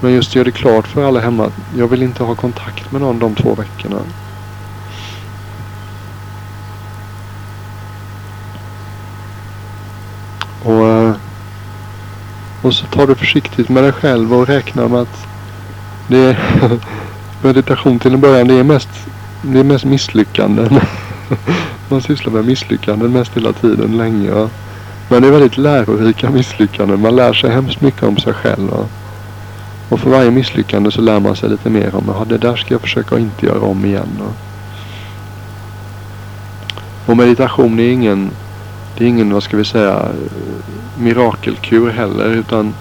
Men 0.00 0.12
just 0.12 0.34
gör 0.34 0.44
det 0.44 0.52
klart 0.52 0.86
för 0.86 1.04
alla 1.08 1.20
hemma 1.20 1.44
att 1.44 1.52
jag 1.76 1.88
vill 1.88 2.02
inte 2.02 2.22
ha 2.22 2.34
kontakt 2.34 2.92
med 2.92 3.00
någon 3.00 3.18
de 3.18 3.34
två 3.34 3.54
veckorna. 3.54 3.96
Och, 10.62 10.86
eh, 10.86 11.14
och 12.62 12.74
så 12.74 12.86
tar 12.86 13.06
du 13.06 13.14
försiktigt 13.14 13.68
med 13.68 13.84
dig 13.84 13.92
själv 13.92 14.34
och 14.34 14.46
räknar 14.46 14.88
med 14.88 15.00
att 15.00 15.26
det 16.08 16.18
är 16.18 16.38
meditation 17.42 17.98
till 17.98 18.14
en 18.14 18.20
början. 18.20 18.48
Det 18.48 18.54
är 18.54 18.64
mest, 18.64 18.88
det 19.42 19.60
är 19.60 19.64
mest 19.64 19.84
misslyckanden. 19.84 20.80
Man 21.88 22.02
sysslar 22.02 22.32
med 22.32 22.44
misslyckanden 22.44 23.12
mest 23.12 23.36
hela 23.36 23.52
tiden 23.52 23.96
länge. 23.96 24.48
Men 25.08 25.22
det 25.22 25.28
är 25.28 25.32
väldigt 25.32 25.58
lärorika 25.58 26.30
misslyckanden. 26.30 27.00
Man 27.00 27.16
lär 27.16 27.32
sig 27.32 27.50
hemskt 27.50 27.80
mycket 27.80 28.02
om 28.02 28.16
sig 28.16 28.32
själv. 28.32 28.70
Och 29.88 30.00
för 30.00 30.10
varje 30.10 30.30
misslyckande 30.30 30.90
så 30.90 31.00
lär 31.00 31.20
man 31.20 31.36
sig 31.36 31.48
lite 31.48 31.70
mer 31.70 31.94
om 31.94 32.04
ja, 32.06 32.24
det 32.28 32.38
där 32.38 32.56
ska 32.56 32.74
jag 32.74 32.80
försöka 32.80 33.18
inte 33.18 33.46
göra 33.46 33.60
om 33.60 33.84
igen. 33.84 34.22
Och 37.06 37.16
meditation 37.16 37.80
är 37.80 37.90
ingen, 37.90 38.30
det 38.98 39.04
är 39.04 39.08
ingen, 39.08 39.32
vad 39.32 39.42
ska 39.42 39.56
vi 39.56 39.64
säga, 39.64 40.08
mirakelkur 40.98 41.90
heller. 41.90 42.30
Utan 42.30 42.74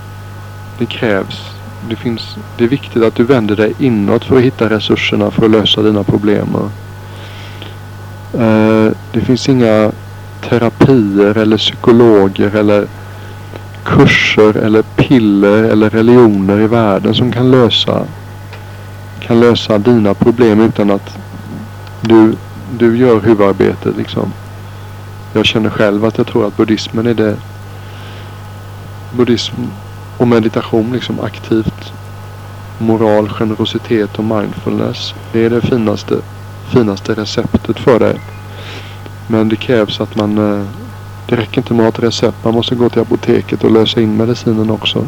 det 0.80 0.86
krävs, 0.86 1.42
det 1.90 1.96
finns, 1.96 2.38
det 2.58 2.64
är 2.64 2.68
viktigt 2.68 3.04
att 3.04 3.16
du 3.16 3.24
vänder 3.24 3.56
dig 3.56 3.74
inåt 3.80 4.26
för 4.26 4.38
att 4.38 4.44
hitta 4.44 4.70
resurserna 4.70 5.32
för 5.32 5.46
att 5.46 5.52
lösa 5.52 5.82
dina 5.82 6.04
problem. 6.04 6.48
Uh, 8.34 8.92
det 9.12 9.22
finns 9.22 9.50
inga 9.50 9.92
terapier 10.50 11.38
eller 11.38 11.58
psykologer 11.58 12.56
eller 12.56 12.88
kurser 13.84 14.58
eller 14.58 14.82
piller 14.82 15.64
eller 15.64 15.90
religioner 15.90 16.60
i 16.60 16.68
världen 16.68 17.16
som 17.16 17.32
kan 17.32 17.52
lösa 17.52 18.06
kan 19.20 19.40
lösa 19.40 19.78
dina 19.78 20.14
problem 20.14 20.62
utan 20.62 20.92
att 20.92 21.18
du, 22.02 22.36
du 22.78 22.98
gör 22.98 23.20
huvudarbetet 23.20 23.98
liksom. 23.98 24.34
Jag 25.34 25.46
känner 25.46 25.70
själv 25.70 26.06
att 26.06 26.18
jag 26.18 26.28
tror 26.28 26.48
att 26.48 26.58
buddhismen 26.58 27.08
är 27.08 27.14
det 27.14 27.36
buddhism 29.18 29.56
och 30.18 30.28
meditation 30.28 30.94
liksom 30.94 31.20
aktivt 31.20 31.94
moral, 32.78 33.30
generositet 33.30 34.18
och 34.20 34.24
mindfulness. 34.24 35.14
Det 35.32 35.46
är 35.46 35.50
det 35.50 35.62
finaste, 35.62 36.16
finaste 36.74 37.14
receptet 37.14 37.80
för 37.80 38.00
dig. 38.00 38.20
Men 39.34 39.50
det 39.50 39.56
krävs 39.56 40.02
att 40.02 40.16
man... 40.16 40.38
Eh, 40.38 40.66
det 41.28 41.36
räcker 41.36 41.58
inte 41.58 41.74
med 41.74 41.88
att 41.88 41.98
ha 41.98 42.06
ett 42.06 42.14
recept. 42.14 42.38
Man 42.44 42.54
måste 42.54 42.76
gå 42.76 42.90
till 42.90 43.02
apoteket 43.02 43.64
och 43.64 43.72
lösa 43.72 44.02
in 44.02 44.18
medicinen 44.18 44.70
också. 44.70 45.08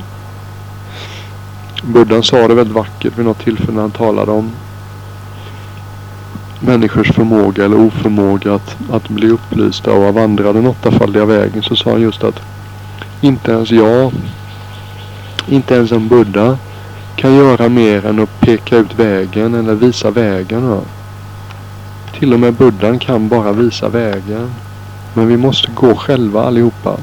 Buddha 1.83 2.21
sa 2.21 2.47
det 2.47 2.53
väldigt 2.53 2.75
vackert 2.75 3.17
vid 3.17 3.25
något 3.25 3.39
tillfälle 3.39 3.71
när 3.71 3.81
han 3.81 3.91
talade 3.91 4.31
om 4.31 4.51
människors 6.59 7.11
förmåga 7.11 7.65
eller 7.65 7.79
oförmåga 7.79 8.53
att, 8.53 8.77
att 8.91 9.09
bli 9.09 9.29
upplysta 9.29 9.91
och 9.91 10.13
vandra 10.13 10.53
den 10.53 10.67
åttafaldiga 10.67 11.25
vägen. 11.25 11.63
Så 11.63 11.75
sa 11.75 11.91
han 11.91 12.01
just 12.01 12.23
att 12.23 12.39
inte 13.21 13.51
ens 13.51 13.71
jag, 13.71 14.11
inte 15.47 15.75
ens 15.75 15.91
en 15.91 16.07
Buddha 16.07 16.57
kan 17.15 17.35
göra 17.35 17.69
mer 17.69 18.05
än 18.05 18.19
att 18.19 18.39
peka 18.39 18.77
ut 18.77 18.99
vägen 18.99 19.53
eller 19.53 19.75
visa 19.75 20.11
vägen. 20.11 20.81
Till 22.19 22.33
och 22.33 22.39
med 22.39 22.53
buddhan 22.53 22.99
kan 22.99 23.29
bara 23.29 23.51
visa 23.51 23.89
vägen. 23.89 24.51
Men 25.13 25.27
vi 25.27 25.37
måste 25.37 25.71
gå 25.71 25.95
själva 25.95 26.43
allihopa. 26.43 26.97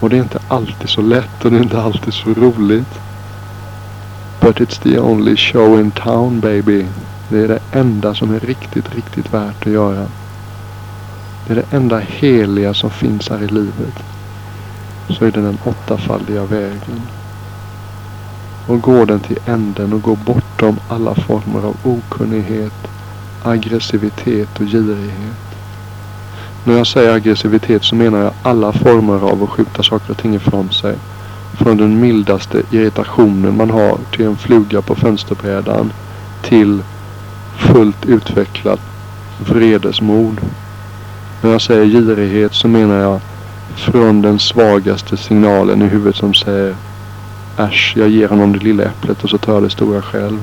Och 0.00 0.10
det 0.10 0.16
är 0.16 0.22
inte 0.22 0.40
alltid 0.48 0.88
så 0.88 1.00
lätt 1.00 1.44
och 1.44 1.50
det 1.50 1.56
är 1.56 1.62
inte 1.62 1.82
alltid 1.82 2.14
så 2.14 2.30
roligt. 2.30 3.00
But 4.40 4.60
it's 4.60 4.82
the 4.82 4.98
only 4.98 5.36
show 5.36 5.80
in 5.80 5.90
town 5.90 6.40
baby. 6.40 6.86
Det 7.28 7.38
är 7.38 7.48
det 7.48 7.60
enda 7.72 8.14
som 8.14 8.34
är 8.34 8.40
riktigt, 8.40 8.94
riktigt 8.94 9.34
värt 9.34 9.66
att 9.66 9.72
göra. 9.72 10.06
Det 11.46 11.52
är 11.52 11.56
det 11.56 11.76
enda 11.76 11.98
heliga 11.98 12.74
som 12.74 12.90
finns 12.90 13.28
här 13.28 13.42
i 13.42 13.48
livet. 13.48 14.04
Så 15.08 15.24
är 15.24 15.30
det 15.30 15.40
den 15.40 15.58
åttafaldiga 15.64 16.44
vägen. 16.44 17.02
Och 18.66 18.80
går 18.80 19.06
den 19.06 19.20
till 19.20 19.38
änden 19.46 19.92
och 19.92 20.02
går 20.02 20.16
bortom 20.16 20.76
alla 20.88 21.14
former 21.14 21.66
av 21.66 21.76
okunnighet, 21.84 22.88
aggressivitet 23.46 24.60
och 24.60 24.66
girighet. 24.66 25.36
När 26.64 26.76
jag 26.76 26.86
säger 26.86 27.14
aggressivitet 27.14 27.84
så 27.84 27.94
menar 27.94 28.18
jag 28.18 28.32
alla 28.42 28.72
former 28.72 29.30
av 29.30 29.42
att 29.42 29.50
skjuta 29.50 29.82
saker 29.82 30.10
och 30.10 30.18
ting 30.18 30.34
ifrån 30.34 30.70
sig. 30.70 30.94
Från 31.58 31.76
den 31.76 32.00
mildaste 32.00 32.62
irritationen 32.70 33.56
man 33.56 33.70
har 33.70 33.98
till 34.10 34.26
en 34.26 34.36
fluga 34.36 34.82
på 34.82 34.94
fönsterbrädan 34.94 35.92
till 36.42 36.82
fullt 37.56 38.06
utvecklat 38.06 38.80
vredesmod. 39.46 40.40
När 41.42 41.50
jag 41.50 41.62
säger 41.62 41.86
girighet 41.86 42.54
så 42.54 42.68
menar 42.68 42.96
jag 42.96 43.20
från 43.76 44.22
den 44.22 44.38
svagaste 44.38 45.16
signalen 45.16 45.82
i 45.82 45.86
huvudet 45.86 46.16
som 46.16 46.34
säger 46.34 46.76
Äsch, 47.58 47.94
jag 47.96 48.08
ger 48.08 48.28
honom 48.28 48.52
det 48.52 48.58
lilla 48.58 48.82
äpplet 48.82 49.24
och 49.24 49.30
så 49.30 49.38
tar 49.38 49.54
jag 49.54 49.62
det 49.62 49.70
stora 49.70 50.02
själv 50.02 50.38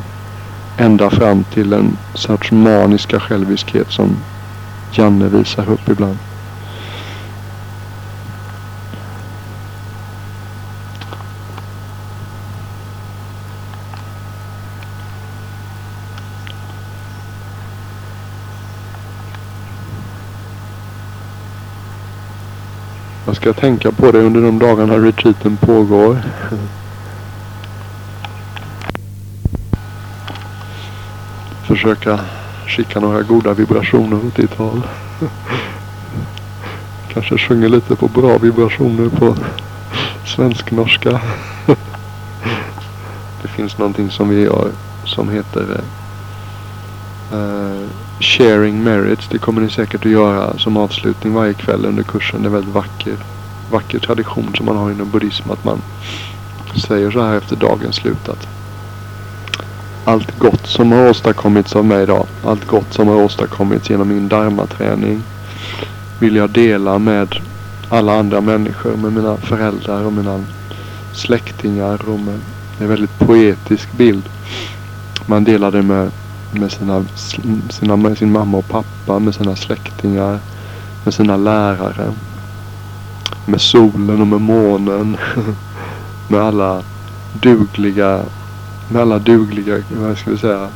ända 0.78 1.10
fram 1.10 1.44
till 1.44 1.74
en 1.74 1.98
sorts 2.14 2.52
maniska 2.52 3.20
själviskhet 3.20 3.92
som 3.92 4.18
Janne 4.92 5.28
visar 5.28 5.70
upp 5.70 5.90
ibland. 5.90 6.18
Jag 23.26 23.36
ska 23.36 23.54
tänka 23.54 23.92
på 23.92 24.12
det 24.12 24.20
under 24.20 24.42
de 24.42 24.60
dagarna 24.60 24.98
retreaten 24.98 25.58
pågår. 25.58 26.18
försöka 31.64 32.20
skicka 32.68 33.00
några 33.00 33.22
goda 33.22 33.54
vibrationer 33.54 34.26
åt 34.28 34.36
ditt 34.36 34.54
håll. 34.54 34.82
Kanske 37.14 37.38
sjunger 37.38 37.70
lite 37.70 37.96
på 37.96 38.08
bra 38.08 38.38
vibrationer 38.38 39.10
på 39.10 39.36
svensk-norska. 40.26 41.22
Det 43.42 43.48
finns 43.48 43.78
någonting 43.78 44.12
som 44.12 44.30
vi 44.30 44.42
gör 44.42 44.72
som 45.06 45.30
heter 45.30 45.82
uh, 47.34 47.88
Sharing 48.20 48.84
Merits. 48.84 49.28
Det 49.32 49.38
kommer 49.38 49.62
ni 49.62 49.70
säkert 49.70 50.06
att 50.06 50.12
göra 50.12 50.58
som 50.58 50.78
avslutning 50.78 51.34
varje 51.34 51.54
kväll 51.54 51.86
under 51.86 52.04
kursen. 52.04 52.42
Det 52.42 52.46
är 52.46 52.48
en 52.48 52.54
väldigt 52.54 52.74
vacker, 52.74 53.16
vacker 53.72 54.00
tradition 54.00 54.54
som 54.56 54.66
man 54.66 54.78
har 54.78 54.92
inom 54.92 55.10
buddhism. 55.10 55.52
Att 55.52 55.64
man 55.64 55.82
säger 56.88 57.12
så 57.12 57.22
här 57.22 57.38
efter 57.38 57.56
dagens 57.56 57.96
slut 57.96 58.30
att 58.30 58.48
allt 60.06 60.40
gott 60.40 60.68
som 60.68 60.92
har 60.92 61.10
åstadkommits 61.10 61.76
av 61.76 61.86
mig 61.86 62.04
idag. 62.04 62.28
Allt 62.46 62.68
gott 62.68 62.94
som 62.94 63.08
har 63.08 63.16
åstadkommits 63.16 63.90
genom 63.90 64.08
min 64.08 64.30
dharma-träning. 64.30 65.24
Vill 66.20 66.36
jag 66.36 66.50
dela 66.50 67.00
med 67.00 67.36
alla 67.90 68.20
andra 68.20 68.42
människor. 68.42 68.96
Med 68.96 69.14
mina 69.14 69.38
föräldrar 69.38 70.04
och 70.06 70.14
mina 70.14 70.44
släktingar. 71.14 72.10
Och 72.10 72.20
med, 72.20 72.40
det 72.78 72.84
är 72.84 72.84
en 72.84 72.90
väldigt 72.90 73.20
poetisk 73.20 73.92
bild. 73.92 74.24
Man 75.26 75.44
delar 75.44 75.72
det 75.72 75.82
med, 75.82 76.12
med, 76.52 76.72
sina, 76.72 77.06
sina, 77.70 77.96
med 77.96 78.18
sin 78.18 78.32
mamma 78.32 78.58
och 78.58 78.68
pappa. 78.70 79.20
Med 79.20 79.36
sina 79.36 79.56
släktingar. 79.56 80.40
Med 81.04 81.14
sina 81.14 81.38
lärare. 81.38 82.14
Med 83.46 83.62
solen 83.62 84.22
och 84.22 84.28
med 84.28 84.42
månen. 84.42 85.18
med 86.28 86.42
alla 86.42 86.84
dugliga 87.34 88.22
med 88.88 89.02
alla 89.02 89.20
dugliga, 89.20 89.84
vad 89.90 90.18
ska 90.18 90.32
vi 90.32 90.38
säga, 90.38 90.70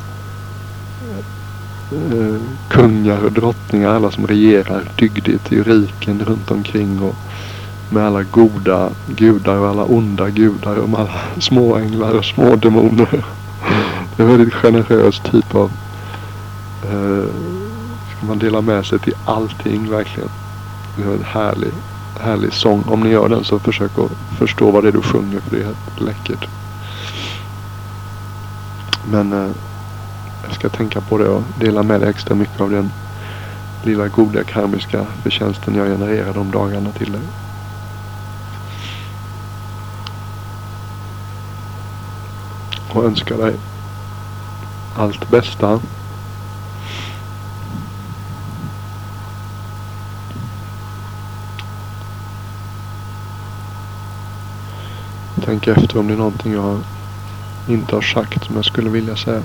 eh, 1.92 2.40
kungar 2.68 3.24
och 3.24 3.32
drottningar, 3.32 3.94
alla 3.94 4.10
som 4.10 4.26
regerar 4.26 4.82
dygdigt 4.96 5.52
i 5.52 5.62
riken 5.62 6.20
runt 6.24 6.50
omkring 6.50 7.02
och 7.02 7.14
med 7.90 8.06
alla 8.06 8.22
goda 8.22 8.90
gudar 9.06 9.56
och 9.56 9.68
alla 9.68 9.84
onda 9.84 10.30
gudar 10.30 10.76
och 10.76 10.88
med 10.88 11.00
alla 11.00 11.20
småänglar 11.38 12.14
och 12.14 12.24
små 12.24 12.56
demoner. 12.56 13.24
Det 14.16 14.22
är 14.22 14.26
en 14.26 14.36
väldigt 14.36 14.54
generös 14.54 15.20
typ 15.20 15.54
av 15.54 15.70
eh, 16.82 17.28
ska 18.16 18.26
man 18.26 18.38
dela 18.38 18.60
med 18.60 18.86
sig 18.86 18.98
till 18.98 19.14
allting 19.24 19.90
verkligen. 19.90 20.28
Det 20.96 21.02
är 21.02 21.14
en 21.14 21.24
härlig, 21.24 21.72
härlig 22.20 22.52
sång. 22.52 22.84
Om 22.86 23.00
ni 23.00 23.10
gör 23.10 23.28
den 23.28 23.44
så 23.44 23.58
försök 23.58 23.98
att 23.98 24.38
förstå 24.38 24.70
vad 24.70 24.84
det 24.84 24.88
är 24.88 24.92
du 24.92 25.02
sjunger 25.02 25.40
för 25.40 25.56
det 25.56 25.62
är 25.62 25.66
helt 25.66 26.00
läckert. 26.00 26.48
Men 29.10 29.32
eh, 29.32 29.50
jag 30.42 30.54
ska 30.54 30.68
tänka 30.68 31.00
på 31.00 31.18
det 31.18 31.28
och 31.28 31.42
dela 31.60 31.82
med 31.82 32.00
dig 32.00 32.10
extra 32.10 32.34
mycket 32.34 32.60
av 32.60 32.70
den 32.70 32.90
lilla 33.82 34.08
goda 34.08 34.44
karmiska 34.44 35.06
förtjänsten 35.22 35.74
jag 35.74 35.86
genererar 35.86 36.34
de 36.34 36.50
dagarna 36.50 36.90
till 36.90 37.12
dig. 37.12 37.20
Och 42.92 43.04
önskar 43.04 43.36
dig 43.36 43.56
allt 44.96 45.30
bästa. 45.30 45.80
Tänk 55.44 55.66
efter 55.66 55.98
om 55.98 56.06
det 56.06 56.12
är 56.12 56.18
någonting 56.18 56.52
jag 56.52 56.62
har 56.62 56.78
inte 57.68 57.94
har 57.94 58.02
sagt 58.02 58.44
som 58.44 58.56
jag 58.56 58.64
skulle 58.64 58.90
vilja 58.90 59.16
säga. 59.16 59.42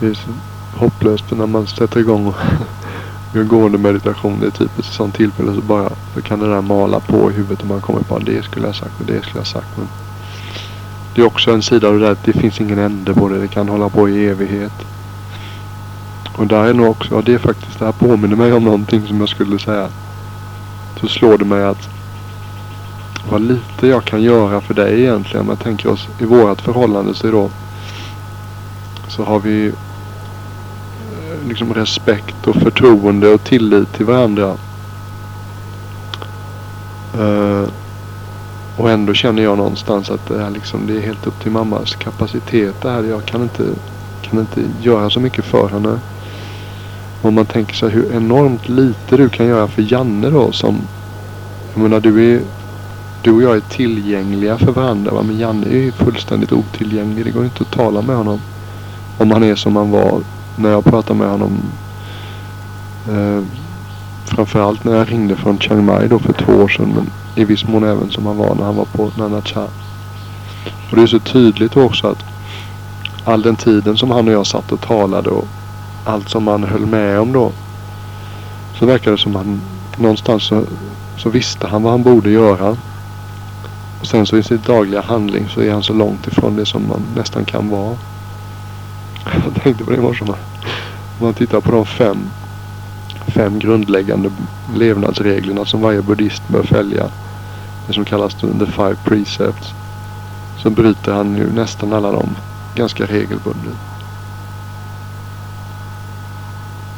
Det 0.00 0.06
är 0.06 0.14
så 0.14 0.30
hopplöst 0.74 1.24
för 1.24 1.36
när 1.36 1.46
man 1.46 1.66
sätter 1.66 2.00
igång 2.00 2.26
och 2.26 2.36
gör 3.34 3.44
gående 3.44 3.78
meditation. 3.78 4.40
Det 4.40 4.46
är 4.46 4.50
typ 4.50 4.78
ett 4.78 4.84
sånt 4.84 5.14
tillfälle 5.14 5.54
så 5.54 5.60
bara 5.60 5.90
så 6.14 6.22
kan 6.22 6.40
det 6.40 6.50
där 6.50 6.60
mala 6.60 7.00
på 7.00 7.30
i 7.30 7.34
huvudet 7.34 7.60
och 7.60 7.66
man 7.66 7.80
kommer 7.80 8.00
på 8.00 8.18
det 8.18 8.44
skulle 8.44 8.66
jag 8.66 8.76
sagt 8.76 9.00
och 9.00 9.06
det 9.06 9.22
skulle 9.22 9.40
jag 9.40 9.46
sagt. 9.46 9.76
Men 9.76 9.88
det 11.14 11.20
är 11.22 11.26
också 11.26 11.50
en 11.50 11.62
sida 11.62 11.88
av 11.88 11.94
det 11.94 12.00
där 12.00 12.12
att 12.12 12.24
det 12.24 12.32
finns 12.32 12.60
ingen 12.60 12.78
ände 12.78 13.14
på 13.14 13.28
det. 13.28 13.38
Det 13.38 13.48
kan 13.48 13.68
hålla 13.68 13.88
på 13.88 14.08
i 14.08 14.26
evighet. 14.26 14.72
Och 16.36 16.46
där 16.46 16.64
är 16.64 16.74
nog 16.74 16.90
också, 16.90 17.14
ja 17.14 17.22
det 17.22 17.34
är 17.34 17.38
faktiskt, 17.38 17.78
det 17.78 17.84
här 17.84 17.92
påminner 17.92 18.36
mig 18.36 18.52
om 18.52 18.64
någonting 18.64 19.06
som 19.06 19.20
jag 19.20 19.28
skulle 19.28 19.58
säga. 19.58 19.88
Så 21.00 21.08
slår 21.08 21.38
det 21.38 21.44
mig 21.44 21.64
att 21.64 21.95
vad 23.30 23.40
lite 23.40 23.86
jag 23.86 24.04
kan 24.04 24.22
göra 24.22 24.60
för 24.60 24.74
dig 24.74 25.00
egentligen. 25.00 25.40
Om 25.40 25.48
jag 25.48 25.58
tänker 25.58 25.88
oss 25.88 26.08
i 26.18 26.24
vårat 26.24 26.60
förhållande 26.60 27.14
så, 27.14 27.30
då, 27.30 27.50
så 29.08 29.24
har 29.24 29.40
vi 29.40 29.66
eh, 29.66 31.48
liksom 31.48 31.74
respekt 31.74 32.46
och 32.46 32.56
förtroende 32.56 33.28
och 33.28 33.44
tillit 33.44 33.92
till 33.92 34.04
varandra. 34.04 34.56
Uh, 37.18 37.68
och 38.76 38.90
ändå 38.90 39.14
känner 39.14 39.42
jag 39.42 39.58
någonstans 39.58 40.10
att 40.10 40.28
det, 40.28 40.42
är 40.42 40.50
liksom, 40.50 40.86
det 40.86 40.96
är 40.96 41.00
helt 41.00 41.26
upp 41.26 41.42
till 41.42 41.50
mammas 41.50 41.94
kapacitet 41.94 42.74
det 42.82 42.90
här. 42.90 43.02
Jag 43.02 43.24
kan 43.24 43.42
inte, 43.42 43.64
kan 44.22 44.38
inte 44.38 44.60
göra 44.82 45.10
så 45.10 45.20
mycket 45.20 45.44
för 45.44 45.68
henne. 45.68 45.98
Om 47.22 47.34
man 47.34 47.46
tänker 47.46 47.74
sig 47.74 47.90
hur 47.90 48.12
enormt 48.12 48.68
lite 48.68 49.16
du 49.16 49.28
kan 49.28 49.46
göra 49.46 49.68
för 49.68 49.92
Janne 49.92 50.30
då 50.30 50.52
som 50.52 50.78
jag 51.74 51.82
menar 51.82 52.00
du 52.00 52.34
är 52.34 52.40
du 53.26 53.32
och 53.32 53.42
jag 53.42 53.56
är 53.56 53.60
tillgängliga 53.60 54.58
för 54.58 54.72
varandra. 54.72 55.10
Va? 55.10 55.22
Men 55.22 55.38
Janne 55.38 55.66
är 55.66 55.76
ju 55.76 55.92
fullständigt 55.92 56.52
otillgänglig. 56.52 57.24
Det 57.24 57.30
går 57.30 57.44
inte 57.44 57.62
att 57.62 57.70
tala 57.70 58.02
med 58.02 58.16
honom. 58.16 58.40
Om 59.18 59.30
han 59.30 59.42
är 59.42 59.54
som 59.54 59.76
han 59.76 59.90
var 59.90 60.20
när 60.56 60.70
jag 60.70 60.84
pratade 60.84 61.18
med 61.18 61.30
honom. 61.30 61.58
Eh, 63.08 63.42
framförallt 64.24 64.84
när 64.84 64.96
jag 64.96 65.12
ringde 65.12 65.36
från 65.36 65.58
Chiang 65.58 65.84
Mai 65.84 66.08
då 66.08 66.18
för 66.18 66.32
två 66.32 66.52
år 66.52 66.68
sedan. 66.68 66.92
Men 66.94 67.10
i 67.34 67.44
viss 67.44 67.66
mån 67.68 67.84
även 67.84 68.10
som 68.10 68.26
han 68.26 68.36
var 68.36 68.54
när 68.54 68.64
han 68.64 68.76
var 68.76 68.84
på 68.84 69.10
Nana 69.16 69.42
Cha. 69.42 69.68
Och 70.90 70.96
det 70.96 71.02
är 71.02 71.06
så 71.06 71.18
tydligt 71.18 71.76
också 71.76 72.06
att 72.06 72.24
all 73.24 73.42
den 73.42 73.56
tiden 73.56 73.96
som 73.96 74.10
han 74.10 74.28
och 74.28 74.34
jag 74.34 74.46
satt 74.46 74.72
och 74.72 74.80
talade 74.80 75.30
och 75.30 75.48
allt 76.04 76.28
som 76.28 76.46
han 76.46 76.64
höll 76.64 76.86
med 76.86 77.20
om 77.20 77.32
då. 77.32 77.52
Så 78.78 78.86
verkar 78.86 79.10
det 79.10 79.18
som 79.18 79.34
han 79.34 79.60
någonstans 79.96 80.42
så, 80.42 80.64
så 81.16 81.30
visste 81.30 81.66
han 81.66 81.82
vad 81.82 81.92
han 81.92 82.02
borde 82.02 82.30
göra. 82.30 82.76
Och 84.00 84.06
sen 84.06 84.26
så 84.26 84.36
i 84.36 84.42
sin 84.42 84.60
dagliga 84.66 85.00
handling 85.00 85.48
så 85.48 85.60
är 85.60 85.72
han 85.72 85.82
så 85.82 85.92
långt 85.92 86.26
ifrån 86.26 86.56
det 86.56 86.66
som 86.66 86.88
man 86.88 87.02
nästan 87.16 87.44
kan 87.44 87.68
vara. 87.68 87.96
Jag 89.24 89.62
tänkte 89.62 89.84
på 89.84 89.90
det 89.90 89.96
i 89.96 90.00
morse. 90.00 90.24
Om 90.24 90.34
man 91.18 91.34
tittar 91.34 91.60
på 91.60 91.70
de 91.70 91.86
fem, 91.86 92.30
fem 93.26 93.58
grundläggande 93.58 94.30
levnadsreglerna 94.74 95.64
som 95.64 95.80
varje 95.80 96.02
buddhist 96.02 96.48
bör 96.48 96.62
följa. 96.62 97.08
Det 97.86 97.92
som 97.92 98.04
kallas 98.04 98.34
the 98.34 98.66
five 98.66 98.96
precepts. 99.04 99.74
Så 100.62 100.70
bryter 100.70 101.12
han 101.12 101.36
ju 101.36 101.52
nästan 101.52 101.92
alla 101.92 102.12
dem 102.12 102.36
ganska 102.74 103.06
regelbundet. 103.06 103.76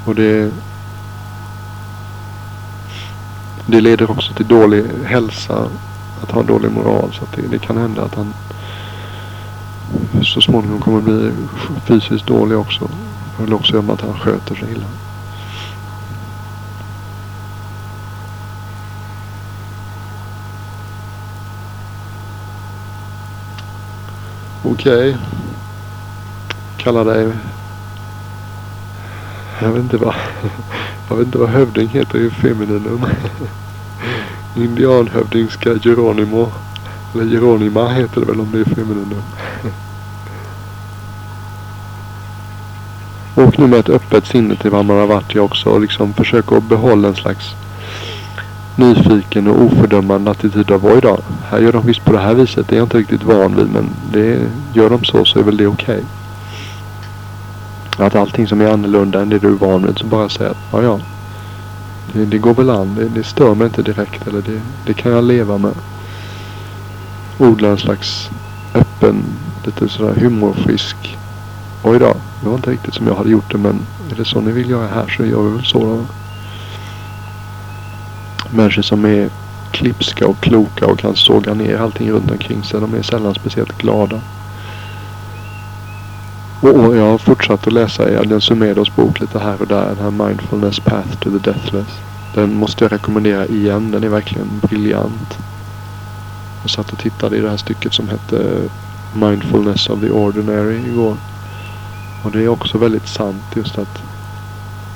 Och 0.04 0.14
det 0.14 0.52
det 3.70 3.80
leder 3.80 4.10
också 4.10 4.32
till 4.32 4.48
dålig 4.48 4.84
hälsa 5.04 5.68
att 6.22 6.30
ha 6.30 6.42
dålig 6.42 6.70
moral. 6.70 7.12
Så 7.12 7.24
att 7.24 7.32
det, 7.32 7.42
det 7.42 7.58
kan 7.58 7.76
hända 7.76 8.02
att 8.02 8.14
han 8.14 8.34
så 10.22 10.40
småningom 10.40 10.80
kommer 10.80 11.00
bli 11.00 11.32
fysiskt 11.86 12.26
dålig 12.26 12.58
också. 12.58 12.88
Eller 13.42 13.56
också 13.56 13.78
om 13.78 13.90
att 13.90 14.00
han 14.00 14.18
sköter 14.18 14.54
sig 14.54 14.72
illa. 14.72 14.86
Okej. 24.62 25.10
Okay. 25.10 25.16
Kalla 26.76 27.04
dig... 27.04 27.32
Jag 29.60 29.68
vet 29.68 29.82
inte 29.82 29.96
vad... 29.96 30.14
Jag 31.08 31.16
vet 31.16 31.26
inte 31.26 31.38
vad 31.38 31.48
hövding 31.48 31.88
heter 31.88 32.18
i 32.18 32.30
femininum. 32.30 33.06
Indianhövdingska 34.56 35.74
Geronimo. 35.74 36.48
Eller 37.14 37.24
Geronima 37.24 37.88
heter 37.88 38.20
det 38.20 38.26
väl 38.26 38.40
om 38.40 38.52
det 38.52 38.60
är 38.60 38.64
femininen. 38.64 39.22
Åk 43.36 43.58
nu 43.58 43.66
med 43.66 43.78
ett 43.78 43.88
öppet 43.88 44.26
sinne 44.26 44.56
till 44.56 44.70
vad 44.70 44.84
man 44.84 44.96
har 44.96 45.06
varit 45.06 45.34
i 45.34 45.38
också 45.38 45.70
och 45.70 45.80
liksom 45.80 46.12
försök 46.12 46.52
att 46.52 46.68
behålla 46.68 47.08
en 47.08 47.16
slags 47.16 47.54
nyfiken 48.76 49.48
och 49.48 49.62
ofördömande 49.62 50.30
attityd 50.30 50.70
av 50.70 50.86
oj 50.86 51.00
då. 51.02 51.18
Här 51.50 51.58
gör 51.58 51.72
de 51.72 51.86
visst 51.86 52.04
på 52.04 52.12
det 52.12 52.18
här 52.18 52.34
viset. 52.34 52.68
Det 52.68 52.74
är 52.74 52.78
jag 52.78 52.84
inte 52.86 52.98
riktigt 52.98 53.22
van 53.22 53.56
vid 53.56 53.68
men 53.72 53.90
det, 54.12 54.40
gör 54.72 54.90
de 54.90 55.04
så 55.04 55.24
så 55.24 55.38
är 55.38 55.42
väl 55.42 55.56
det 55.56 55.66
okej. 55.66 56.04
Okay. 57.94 58.06
Att 58.06 58.14
allting 58.14 58.46
som 58.46 58.60
är 58.60 58.66
annorlunda 58.66 59.22
än 59.22 59.28
det 59.28 59.38
du 59.38 59.48
är 59.48 59.52
van 59.52 59.86
vid 59.86 59.98
så 59.98 60.06
bara 60.06 60.28
säga 60.28 60.50
att 60.50 60.56
ja 60.72 60.82
ja 60.82 61.00
det, 62.12 62.24
det 62.24 62.38
går 62.38 62.54
väl 62.54 62.70
an. 62.70 62.94
Det, 62.94 63.08
det, 63.08 63.24
stör 63.24 63.54
mig 63.54 63.66
inte 63.66 63.82
direkt. 63.82 64.26
Eller 64.26 64.42
det, 64.42 64.60
det 64.86 64.94
kan 64.94 65.12
jag 65.12 65.24
leva 65.24 65.58
med. 65.58 65.74
Odla 67.38 67.68
en 67.68 67.78
slags 67.78 68.30
öppen, 68.74 69.24
lite 69.64 69.88
sådär 69.88 70.14
humorfrisk. 70.14 71.18
Oj 71.82 71.98
då, 71.98 72.16
det 72.42 72.48
var 72.48 72.54
inte 72.56 72.70
riktigt 72.70 72.94
som 72.94 73.06
jag 73.06 73.14
hade 73.14 73.30
gjort 73.30 73.52
det 73.52 73.58
men 73.58 73.80
är 74.10 74.14
det 74.16 74.24
så 74.24 74.40
ni 74.40 74.52
vill 74.52 74.70
göra 74.70 74.86
här 74.86 75.14
så 75.16 75.24
gör 75.24 75.42
vi 75.42 75.50
väl 75.50 75.64
så 75.64 75.84
då. 75.84 76.04
Människor 78.50 78.82
som 78.82 79.04
är 79.04 79.30
klipska 79.70 80.26
och 80.26 80.40
kloka 80.40 80.86
och 80.86 80.98
kan 80.98 81.16
såga 81.16 81.54
ner 81.54 81.78
allting 81.78 82.10
runt 82.10 82.30
omkring 82.30 82.62
sig. 82.62 82.80
De 82.80 82.94
är 82.94 83.02
sällan 83.02 83.34
speciellt 83.34 83.78
glada. 83.78 84.20
Och 86.60 86.96
jag 86.96 87.10
har 87.10 87.18
fortsatt 87.18 87.66
att 87.66 87.72
läsa 87.72 88.10
i 88.10 88.16
Adrian 88.16 88.40
Sumedos 88.40 88.96
bok 88.96 89.20
lite 89.20 89.38
här 89.38 89.60
och 89.60 89.66
där. 89.66 89.86
Den 89.86 89.98
här 89.98 90.26
Mindfulness 90.26 90.80
Path 90.80 91.16
to 91.20 91.30
the 91.30 91.50
Deathless. 91.50 92.00
Den 92.34 92.54
måste 92.54 92.84
jag 92.84 92.92
rekommendera 92.92 93.46
igen. 93.46 93.90
Den 93.90 94.04
är 94.04 94.08
verkligen 94.08 94.48
briljant. 94.62 95.38
Jag 96.62 96.70
satt 96.70 96.92
och 96.92 96.98
tittade 96.98 97.36
i 97.36 97.40
det 97.40 97.50
här 97.50 97.56
stycket 97.56 97.94
som 97.94 98.08
hette 98.08 98.68
Mindfulness 99.14 99.88
of 99.88 100.00
the 100.00 100.10
Ordinary 100.10 100.76
igår. 100.76 101.16
Och 102.24 102.30
det 102.30 102.42
är 102.42 102.48
också 102.48 102.78
väldigt 102.78 103.08
sant 103.08 103.44
just 103.56 103.78
att 103.78 104.02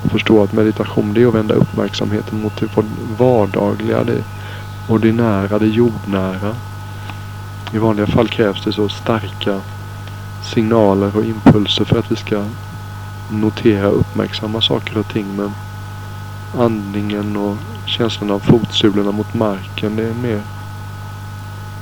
förstå 0.03 0.43
att 0.43 0.53
meditation 0.53 1.13
det 1.13 1.21
är 1.21 1.27
att 1.27 1.35
vända 1.35 1.53
uppmärksamheten 1.53 2.41
mot 2.41 2.59
det 2.59 2.67
vardagliga, 3.17 4.03
det 4.03 4.23
ordinära, 4.87 5.59
det 5.59 5.67
jordnära. 5.67 6.55
I 7.73 7.77
vanliga 7.77 8.07
fall 8.07 8.27
krävs 8.27 8.63
det 8.63 8.73
så 8.73 8.89
starka 8.89 9.61
signaler 10.43 11.17
och 11.17 11.25
impulser 11.25 11.85
för 11.85 11.99
att 11.99 12.11
vi 12.11 12.15
ska 12.15 12.45
notera 13.31 13.89
och 13.89 13.99
uppmärksamma 13.99 14.61
saker 14.61 14.97
och 14.97 15.07
ting. 15.07 15.35
Men 15.35 15.51
andningen 16.57 17.37
och 17.37 17.57
känslan 17.85 18.31
av 18.31 18.39
fotsulorna 18.39 19.11
mot 19.11 19.33
marken, 19.33 19.95
det 19.95 20.03
är 20.03 20.13
mer 20.13 20.41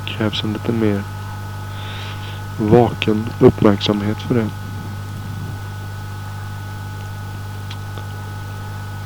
krävs 0.06 0.43
en 0.43 0.54
lite 0.54 0.71
mer 0.71 1.04
vaken 2.58 3.30
uppmärksamhet 3.39 4.17
för 4.21 4.36
det. 4.36 4.47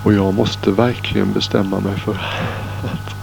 Och 0.04 0.13
jag 0.13 0.34
måste 0.34 0.72
verkligen 0.72 1.34
bestämma 1.34 1.80
mig 1.80 2.00
för 2.00 2.12
att 2.84 3.15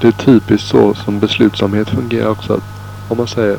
det 0.00 0.08
är 0.08 0.12
typiskt 0.12 0.68
så 0.68 0.94
som 0.94 1.20
beslutsamhet 1.20 1.88
fungerar 1.88 2.28
också. 2.28 2.52
Att 2.52 2.64
om 3.08 3.16
man 3.16 3.28
säger 3.28 3.58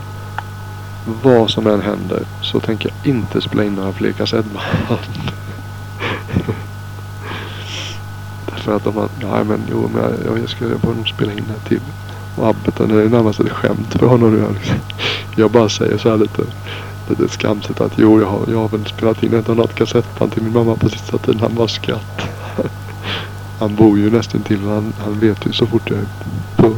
vad 1.06 1.50
som 1.50 1.68
än 1.68 1.82
händer 1.82 2.24
så 2.42 2.60
tänker 2.60 2.90
jag 2.90 2.98
inte 3.16 3.42
spela 3.42 3.64
in 3.64 3.76
några 3.76 3.94
fler 3.94 4.12
kassettband. 4.12 4.62
Därför 8.46 8.76
att 8.76 8.88
om 8.88 8.96
man, 8.96 9.10
nej 9.22 9.44
men 9.44 9.62
jo 9.72 9.90
men 9.94 10.04
jag, 10.26 10.40
jag 10.40 10.50
ska 10.50 10.66
bara 10.82 10.94
nog 10.94 11.10
spela 11.10 11.32
in 11.32 11.44
det 11.48 11.70
till. 11.70 11.82
Och 12.36 12.48
Abbeten, 12.48 12.90
det 12.90 13.04
är 13.04 13.10
närmast 13.10 13.40
ett 13.40 13.50
skämt 13.50 13.94
för 13.94 14.08
honom 14.08 14.32
nu. 14.32 14.46
Liksom. 14.54 14.76
Jag 15.36 15.52
bara 15.52 15.70
säger 15.70 15.98
så 15.98 16.10
här 16.10 16.18
lite, 16.18 16.42
lite 17.10 17.30
skamset 17.30 17.82
att 17.82 17.94
jo 17.96 18.22
jag 18.22 18.28
har, 18.28 18.40
jag 18.48 18.58
har 18.58 18.70
väl 18.70 18.86
spelat 18.86 19.24
in 19.24 19.34
ett 19.34 19.50
annat 19.50 19.76
kassettband 19.76 20.32
till 20.32 20.44
min 20.44 20.54
mamma 20.54 20.76
på 20.76 20.90
sista 20.90 21.18
tiden. 21.18 21.42
Han 21.42 21.56
bara 21.56 21.68
skratt. 21.68 22.22
Han 23.60 23.76
bor 23.76 24.00
ju 24.00 24.12
nästan 24.12 24.42
till 24.42 24.60
han, 24.68 24.94
han 25.00 25.20
vet 25.20 25.46
ju 25.46 25.52
så 25.52 25.66
fort 25.66 25.90
jag 25.90 26.00
är 26.00 26.06
på, 26.56 26.76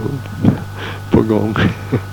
på 1.12 1.22
gång. 1.22 1.56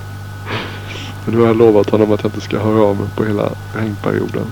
Men 1.25 1.35
nu 1.35 1.39
har 1.39 1.47
jag 1.47 1.57
lovat 1.57 1.89
honom 1.89 2.11
att 2.11 2.23
jag 2.23 2.29
inte 2.29 2.41
ska 2.41 2.59
höra 2.59 2.83
av 2.83 2.95
mig 2.95 3.07
på 3.15 3.25
hela 3.25 3.49
regnperioden. 3.73 4.45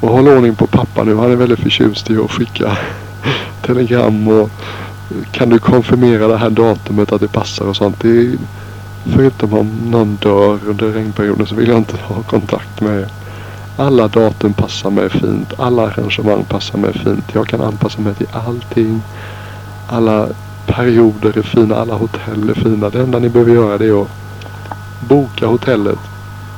Och 0.00 0.08
håll 0.08 0.28
ordning 0.28 0.54
på 0.54 0.66
pappa 0.66 1.04
nu. 1.04 1.16
Han 1.16 1.32
är 1.32 1.36
väldigt 1.36 1.60
förtjust 1.60 2.10
i 2.10 2.16
att 2.16 2.30
skicka 2.30 2.78
telegram 3.62 4.28
och 4.28 4.50
kan 5.30 5.48
du 5.48 5.58
konfirmera 5.58 6.28
det 6.28 6.36
här 6.36 6.50
datumet 6.50 7.12
att 7.12 7.20
det 7.20 7.28
passar 7.28 7.64
och 7.64 7.76
sånt. 7.76 8.00
Det 8.00 8.08
är, 8.08 8.36
förutom 9.04 9.54
om 9.54 9.70
någon 9.90 10.16
dör 10.16 10.58
under 10.66 10.92
regnperioden 10.92 11.46
så 11.46 11.54
vill 11.54 11.68
jag 11.68 11.78
inte 11.78 11.96
ha 11.96 12.22
kontakt 12.22 12.80
med 12.80 13.00
er. 13.00 13.08
Alla 13.78 14.08
datum 14.08 14.52
passar 14.52 14.90
mig 14.90 15.10
fint. 15.10 15.52
Alla 15.58 15.82
arrangemang 15.82 16.44
passar 16.44 16.78
mig 16.78 16.92
fint. 16.92 17.24
Jag 17.32 17.46
kan 17.46 17.60
anpassa 17.60 18.00
mig 18.00 18.14
till 18.14 18.28
allting. 18.32 19.02
Alla 19.86 20.28
perioder 20.66 21.38
är 21.38 21.42
fina. 21.42 21.76
Alla 21.76 21.94
hotell 21.94 22.50
är 22.50 22.54
fina. 22.54 22.90
Det 22.90 23.00
enda 23.00 23.18
ni 23.18 23.28
behöver 23.28 23.52
göra 23.52 23.78
det 23.78 23.86
är 23.86 24.02
att 24.02 24.08
boka 25.00 25.46
hotellet. 25.46 25.98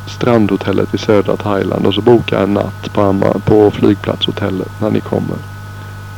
Strandhotellet 0.07 0.94
i 0.94 0.98
södra 0.98 1.37
Thailand 1.37 1.87
och 1.87 1.94
så 1.94 2.01
boka 2.01 2.38
en 2.38 2.55
natt 2.55 2.92
på, 2.92 3.35
på 3.44 3.70
flygplatshotellet 3.70 4.81
när 4.81 4.90
ni 4.90 5.01
kommer. 5.01 5.37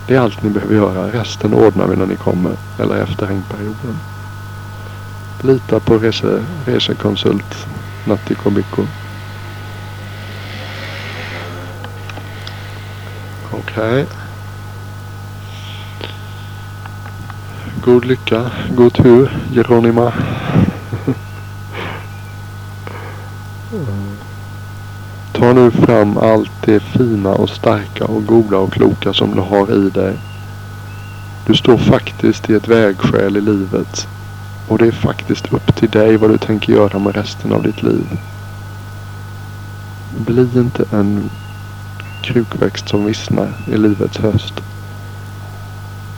Det 0.07 0.15
är 0.15 0.21
allt 0.21 0.43
ni 0.43 0.51
behöver 0.51 0.75
göra. 0.75 1.13
Resten 1.13 1.55
ordnar 1.55 1.87
vi 1.87 1.97
när 1.97 2.07
ni 2.07 2.17
kommer 2.17 2.53
eller 2.79 3.03
efter 3.03 3.27
regnperioden. 3.27 3.99
Lita 5.43 5.81
på 5.81 5.99
rese, 5.99 6.45
resekonsult 6.67 7.67
Natti 8.05 8.35
Kobiko. 8.35 8.83
Okej. 13.53 14.03
Okay. 14.03 14.05
God 17.85 18.05
lycka, 18.05 18.51
god 18.77 18.95
tur 18.95 19.31
Geronima. 19.53 20.13
Ta 25.33 25.53
nu 25.53 25.71
fram 25.71 26.19
allt 26.19 26.51
det 26.65 26.81
fina 26.81 27.31
och 27.31 27.51
starka 27.51 28.05
och 28.05 28.27
goda 28.27 28.57
och 28.57 28.73
kloka 28.73 29.13
som 29.13 29.35
du 29.35 29.41
har 29.41 29.87
i 29.87 29.91
dig. 29.91 30.19
Du 31.47 31.55
står 31.55 31.77
faktiskt 31.79 32.51
i 32.51 32.55
ett 32.55 32.69
vägskäl 32.69 33.37
i 33.37 33.41
livet. 33.41 34.09
Och 34.69 34.79
det 34.79 34.87
är 34.87 34.93
faktiskt 34.93 35.53
upp 35.53 35.77
till 35.77 35.91
dig 35.91 36.17
vad 36.17 36.31
du 36.31 36.39
tänker 36.39 36.73
göra 36.73 36.99
med 36.99 37.15
resten 37.15 37.53
av 37.53 37.63
ditt 37.63 37.83
liv. 37.83 38.19
Bli 40.17 40.49
inte 40.55 40.85
en 40.93 41.31
krukväxt 42.23 42.89
som 42.89 43.05
vissnar 43.05 43.53
i 43.67 43.77
livets 43.77 44.19
höst. 44.19 44.55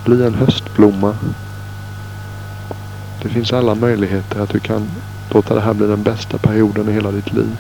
Bli 0.05 0.27
en 0.27 0.35
höstblomma. 0.35 1.17
Det 3.23 3.29
finns 3.29 3.53
alla 3.53 3.75
möjligheter 3.75 4.41
att 4.41 4.51
du 4.51 4.61
kan 4.61 4.89
låta 5.35 5.55
det 5.55 5.61
här 5.61 5.75
bli 5.75 5.87
den 5.87 6.03
bästa 6.03 6.39
perioden 6.39 6.89
i 6.89 6.93
hela 6.93 7.11
ditt 7.11 7.33
liv. 7.33 7.57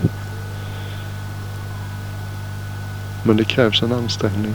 Men 3.23 3.37
det 3.37 3.45
krävs 3.45 3.83
en 3.83 3.93
ansträngning. 3.93 4.55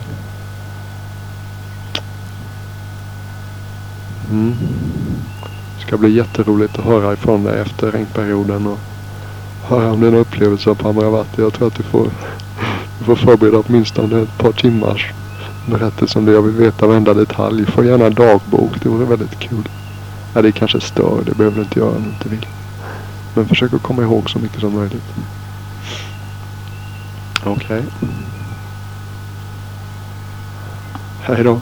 Mm. 4.32 4.56
Det 5.78 5.88
ska 5.88 5.98
bli 5.98 6.10
jätteroligt 6.10 6.80
att 6.80 6.86
höra 6.86 7.14
ifrån 7.14 7.44
dig 7.44 7.60
efter 7.62 7.92
regnperioden 7.92 8.68
och 8.68 8.80
höra 9.64 9.92
om 9.92 10.02
dina 10.02 10.18
upplevelser 10.18 10.74
på 10.74 10.90
Amravati. 10.90 11.42
Jag 11.42 11.54
tror 11.54 11.68
att 11.68 11.76
du 11.76 11.84
får, 11.84 12.10
du 13.00 13.06
får 13.06 13.16
förbereda 13.16 13.64
åtminstone 13.68 14.22
ett 14.22 14.38
par 14.38 14.52
timmars 14.52 15.14
berättelse 15.66 16.20
om 16.20 16.26
det. 16.26 16.32
Jag 16.32 16.42
vill 16.42 16.56
veta 16.56 16.88
varenda 16.88 17.14
detalj. 17.14 17.66
Få 17.66 17.84
gärna 17.84 18.10
dagbok. 18.10 18.72
Det 18.84 18.90
vore 18.90 19.06
väldigt 19.06 19.40
kul. 19.40 19.70
Nej, 20.34 20.44
det 20.44 20.52
kanske 20.52 20.82
stör. 20.82 21.22
Det 21.26 21.38
behöver 21.38 21.56
du 21.56 21.62
inte 21.62 21.80
göra 21.80 21.90
om 21.90 22.04
du 22.04 22.10
inte 22.10 22.30
vill. 22.30 22.46
Men 23.38 23.47
försök 23.47 23.73
att 23.73 23.82
komma 23.82 24.02
ihåg 24.02 24.30
så 24.30 24.39
mycket 24.39 24.60
som 24.62 24.73
möjligt. 24.73 25.13
Okej. 27.43 27.80
Okay. 27.80 27.82
Hej 31.21 31.43
då. 31.43 31.62